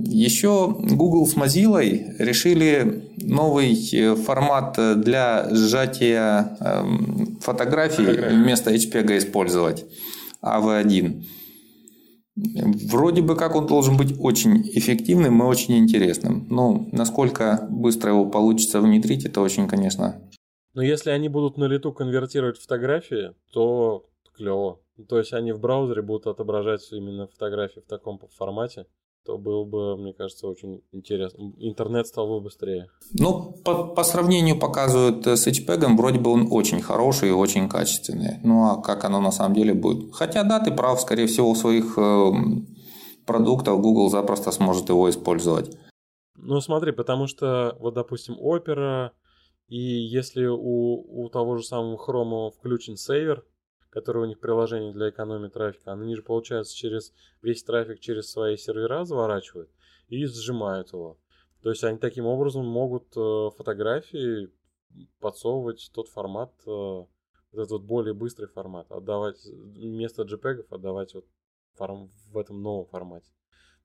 [0.00, 1.80] Еще Google с Mozilla
[2.18, 9.84] решили новый э, формат для сжатия эм, фотографий вместо HPG использовать.
[10.42, 11.24] АВ1.
[12.90, 16.46] Вроде бы как он должен быть очень эффективным и очень интересным.
[16.48, 20.20] Но насколько быстро его получится внедрить, это очень, конечно...
[20.74, 24.80] Но если они будут на лету конвертировать фотографии, то клево.
[25.06, 28.86] То есть они в браузере будут отображать именно фотографии в таком формате
[29.24, 31.52] то было бы, мне кажется, очень интересно.
[31.58, 32.88] Интернет стал бы быстрее.
[33.12, 38.38] Ну, по, по сравнению показывают с HPEG, вроде бы он очень хороший и очень качественный.
[38.42, 40.12] Ну, а как оно на самом деле будет?
[40.14, 42.30] Хотя, да, ты прав, скорее всего, у своих э,
[43.26, 45.76] продуктов Google запросто сможет его использовать.
[46.36, 49.10] Ну, смотри, потому что, вот, допустим, Opera,
[49.68, 53.44] и если у, у того же самого Chrome включен сейвер,
[53.92, 57.12] которые у них приложение для экономии трафика, они же, получается, через
[57.42, 59.70] весь трафик через свои сервера заворачивают
[60.08, 61.18] и сжимают его.
[61.62, 64.50] То есть они таким образом могут э, фотографии
[65.20, 67.04] подсовывать тот формат, э,
[67.52, 71.26] этот вот более быстрый формат, отдавать вместо JPEG отдавать вот
[71.78, 73.30] в этом новом формате.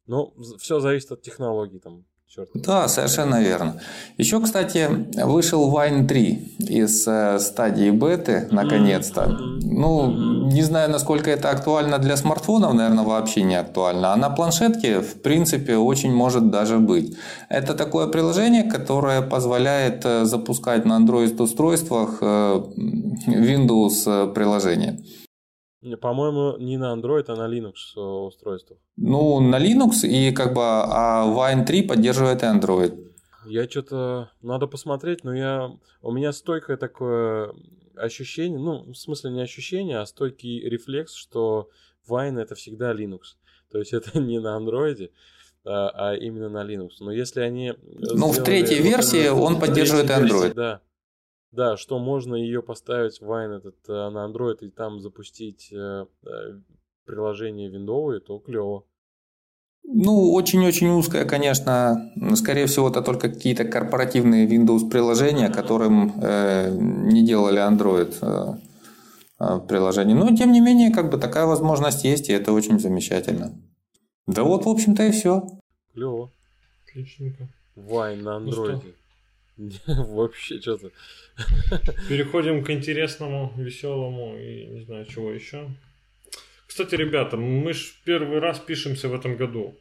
[0.05, 2.49] Но все зависит от технологий, там Черт.
[2.53, 3.79] Да, совершенно верно.
[4.17, 4.89] Еще, кстати,
[5.23, 9.27] вышел Wine 3 из э, стадии беты, наконец-то.
[9.61, 10.11] Ну,
[10.51, 14.11] не знаю, насколько это актуально для смартфонов, наверное, вообще не актуально.
[14.11, 17.15] А на планшетке, в принципе, очень может даже быть.
[17.47, 22.61] Это такое приложение, которое позволяет э, запускать на Android-устройствах э,
[23.27, 24.99] Windows приложение.
[26.01, 28.79] По-моему, не на Android, а на Linux э, устройствах.
[28.95, 33.13] Ну, на Linux и как бы а Wine 3 поддерживает Android.
[33.45, 34.31] Я что-то...
[34.41, 35.71] Надо посмотреть, но я...
[36.01, 37.53] У меня стойкое такое
[37.95, 41.69] ощущение, ну, в смысле не ощущение, а стойкий рефлекс, что
[42.09, 43.37] Wine это всегда Linux.
[43.71, 45.11] То есть это не на Android,
[45.63, 46.91] а, а именно на Linux.
[46.99, 47.73] Но если они...
[47.83, 50.41] Ну, в третьей версии он поддерживает Android.
[50.41, 50.81] Версии, да.
[51.51, 56.27] Да, что можно ее поставить Wine этот э, на Android и там запустить э, э,
[57.05, 58.83] приложение виндовые, то клево.
[59.89, 62.11] Ну, очень-очень узкое, конечно.
[62.35, 68.13] Скорее всего, это только какие-то корпоративные Windows приложения, которым э, не делали Android
[69.39, 70.15] э, приложение.
[70.15, 73.53] Но, тем не менее, как бы такая возможность есть, и это очень замечательно.
[74.27, 75.47] Да вот, в общем-то, и все.
[75.93, 76.31] Клево.
[76.83, 77.47] Отличненько.
[77.75, 78.93] Вайн на андроиде.
[79.87, 80.91] Вообще что-то.
[82.09, 85.69] Переходим к интересному, веселому и не знаю чего еще.
[86.67, 89.75] Кстати, ребята, мы же первый раз пишемся в этом году.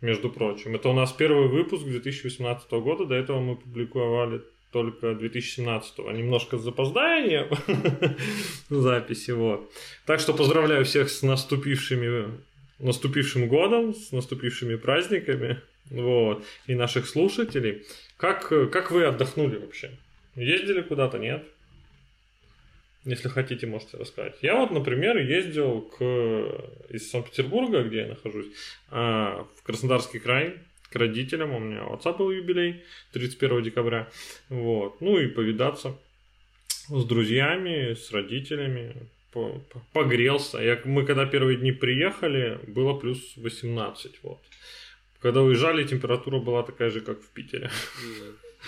[0.00, 3.06] Между прочим, это у нас первый выпуск 2018 года.
[3.06, 4.42] До этого мы публиковали
[4.72, 6.12] только 2017 -го.
[6.12, 7.48] Немножко с запозданием
[8.70, 9.30] записи.
[9.32, 9.70] Вот.
[10.06, 12.42] Так что поздравляю всех с наступившими
[12.82, 15.60] наступившим годом, с наступившими праздниками.
[15.90, 16.44] Вот.
[16.66, 17.84] И наших слушателей.
[18.22, 19.90] Как, как вы отдохнули вообще?
[20.36, 21.44] Ездили куда-то, нет?
[23.04, 24.36] Если хотите, можете рассказать.
[24.42, 26.00] Я вот, например, ездил к,
[26.88, 28.46] из Санкт-Петербурга, где я нахожусь,
[28.92, 31.52] а, в Краснодарский край к родителям.
[31.52, 34.08] У меня у отца был юбилей 31 декабря.
[34.48, 35.00] Вот.
[35.00, 35.98] Ну и повидаться
[36.68, 38.94] с друзьями, с родителями.
[39.92, 40.58] Погрелся.
[40.58, 44.22] Я, мы когда первые дни приехали, было плюс 18.
[44.22, 44.38] Вот.
[45.22, 47.70] Когда уезжали, температура была такая же, как в Питере.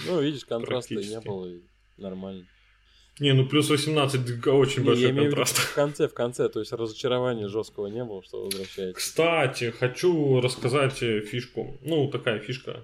[0.06, 1.60] Ну, видишь, контраста не было, и
[1.98, 2.46] нормально.
[3.20, 5.56] Не, ну плюс 18 очень Не, большой я имею в виду контраст.
[5.56, 8.96] в конце, в конце, то есть разочарования жесткого не было, что возвращаетесь.
[8.96, 11.78] Кстати, хочу рассказать э, фишку.
[11.82, 12.80] Ну, такая фишка.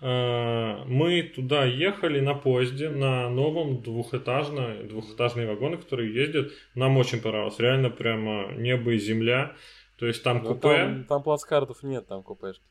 [0.00, 6.52] Э, Мы туда ехали на поезде, на новом двухэтажном, двухэтажные вагоны, которые ездят.
[6.76, 7.58] Нам очень понравилось.
[7.58, 9.56] Реально прямо небо и земля.
[9.98, 10.68] То есть там Но купе.
[10.68, 12.62] Ну, там, там плацкартов нет, там купешки.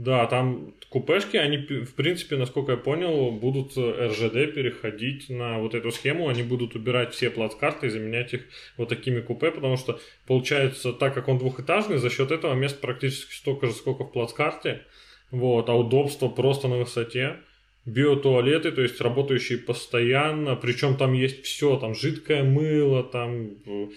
[0.00, 5.74] Да, там купешки, они, в принципе, насколько я понял, будут э, РЖД переходить на вот
[5.74, 8.44] эту схему, они будут убирать все плацкарты и заменять их
[8.78, 13.34] вот такими купе, потому что, получается, так как он двухэтажный, за счет этого мест практически
[13.34, 14.86] столько же, сколько в плацкарте,
[15.30, 17.36] вот, а удобство просто на высоте.
[17.84, 23.88] Биотуалеты, то есть работающие постоянно, причем там есть все, там жидкое мыло, там э,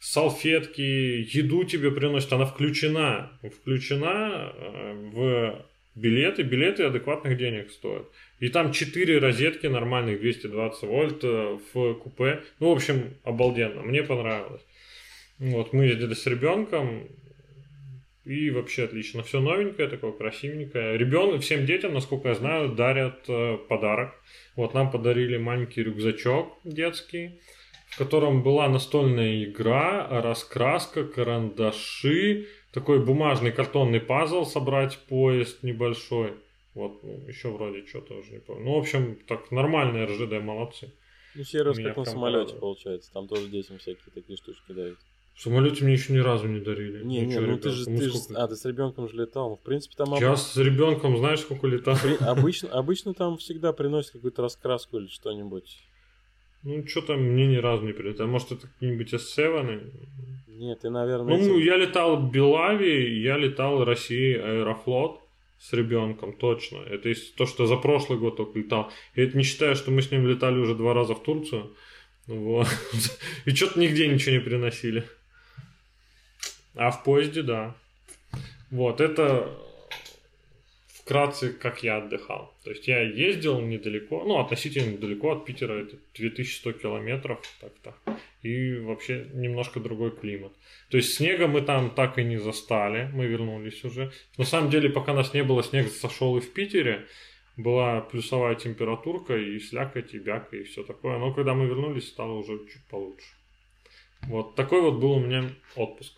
[0.00, 8.08] салфетки, еду тебе приносят, она включена, включена э, в билеты, билеты адекватных денег стоят.
[8.38, 12.42] И там 4 розетки нормальных 220 вольт э, в купе.
[12.58, 14.62] Ну, в общем, обалденно, мне понравилось.
[15.38, 17.08] Вот, мы ездили с ребенком,
[18.24, 19.22] и вообще отлично.
[19.22, 20.96] Все новенькое, такое красивенькое.
[20.98, 24.14] Ребенок, всем детям, насколько я знаю, дарят э, подарок.
[24.56, 27.40] Вот нам подарили маленький рюкзачок детский,
[27.90, 36.34] в котором была настольная игра, раскраска, карандаши, такой бумажный картонный пазл собрать поезд небольшой.
[36.74, 38.64] Вот, ну, еще вроде что-то уже не помню.
[38.64, 40.92] Ну, в общем, так, нормальные РЖД, молодцы.
[41.34, 43.12] Ну, сервис как на самолете получается.
[43.12, 44.98] Там тоже детям всякие такие штучки дают.
[45.34, 47.02] В самолете мне еще ни разу не дарили.
[47.04, 49.08] Не, не, Ничего, ну ты ребят, же, ну ты же, сколько- а, ты с ребенком
[49.08, 49.56] же летал.
[49.56, 51.96] В принципе, там об- Я с ребенком, знаешь, сколько летал?
[52.02, 55.78] при- обычно, обычно там всегда приносят какую-то раскраску или что-нибудь.
[56.62, 58.28] Ну, что-то мне ни разу не прилетало.
[58.28, 59.90] Может, это какие-нибудь S7?
[60.48, 65.20] Нет, ты, наверное, Ну, эти- я летал в Белави, я летал России Аэрофлот
[65.58, 66.78] с ребенком, точно.
[66.78, 68.92] Это из то, что за прошлый год только летал.
[69.14, 71.74] И это не считая, что мы с ним летали уже два раза в Турцию.
[72.26, 72.66] Вот.
[73.46, 75.04] И что-то нигде ничего не приносили.
[76.74, 77.74] А в поезде, да.
[78.70, 79.50] Вот, это
[81.10, 82.54] вкратце, как я отдыхал.
[82.62, 87.94] То есть я ездил недалеко, ну, относительно недалеко от Питера, это 2100 километров, так-то.
[88.42, 90.52] И вообще немножко другой климат.
[90.88, 94.12] То есть снега мы там так и не застали, мы вернулись уже.
[94.38, 97.06] На самом деле, пока нас не было, снег сошел и в Питере.
[97.56, 101.18] Была плюсовая температурка и слякоть, и бяка, и все такое.
[101.18, 103.34] Но когда мы вернулись, стало уже чуть получше.
[104.28, 106.14] Вот такой вот был у меня отпуск.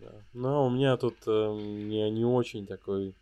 [0.00, 0.12] Да.
[0.34, 3.14] Но у меня тут э, не, не очень такой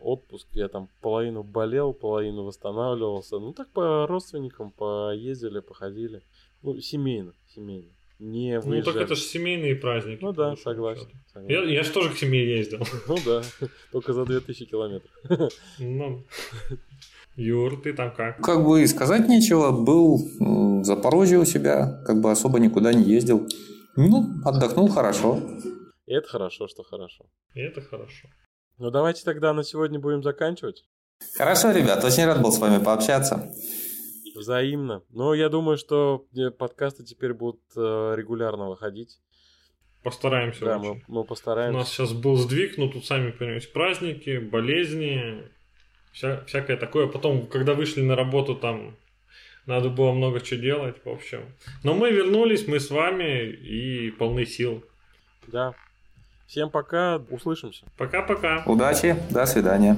[0.00, 0.48] отпуск.
[0.52, 3.38] Я там половину болел, половину восстанавливался.
[3.38, 6.22] Ну так по родственникам поездили, походили.
[6.62, 7.90] Ну, семейно, семейно.
[8.20, 9.02] Не Ну так выезжали.
[9.04, 10.22] это же семейные праздники.
[10.22, 11.08] Ну да, согласен.
[11.32, 11.50] согласен.
[11.50, 12.78] Я, я же тоже к семье ездил.
[13.08, 13.42] Ну да,
[13.92, 15.10] только за 2000 километров.
[15.78, 16.24] Ну.
[17.36, 18.40] Юр, ты там как?
[18.40, 23.02] Как бы и сказать нечего, был в Запорожье у себя, как бы особо никуда не
[23.02, 23.48] ездил.
[23.96, 25.40] Ну, отдохнул хорошо.
[26.06, 27.24] Это хорошо, что хорошо.
[27.54, 28.28] Это хорошо.
[28.78, 30.84] Ну давайте тогда на сегодня будем заканчивать.
[31.36, 33.52] Хорошо, ребят, очень рад был с вами пообщаться.
[34.34, 35.02] Взаимно.
[35.10, 39.20] Но я думаю, что э, подкасты теперь будут э, регулярно выходить.
[40.02, 40.88] Постараемся Да, очень.
[40.88, 41.78] мы, мы У постараемся.
[41.78, 45.44] нас сейчас был сдвиг, но тут, сами понимаете, праздники, болезни,
[46.12, 47.06] вся- всякое такое.
[47.06, 48.96] Потом, когда вышли на работу, там
[49.66, 51.54] надо было много чего делать, в общем.
[51.84, 54.84] Но мы вернулись, мы с вами и полны сил.
[55.46, 55.74] Да.
[56.46, 57.84] Всем пока, услышимся.
[57.96, 58.62] Пока-пока.
[58.66, 59.96] Удачи, до свидания.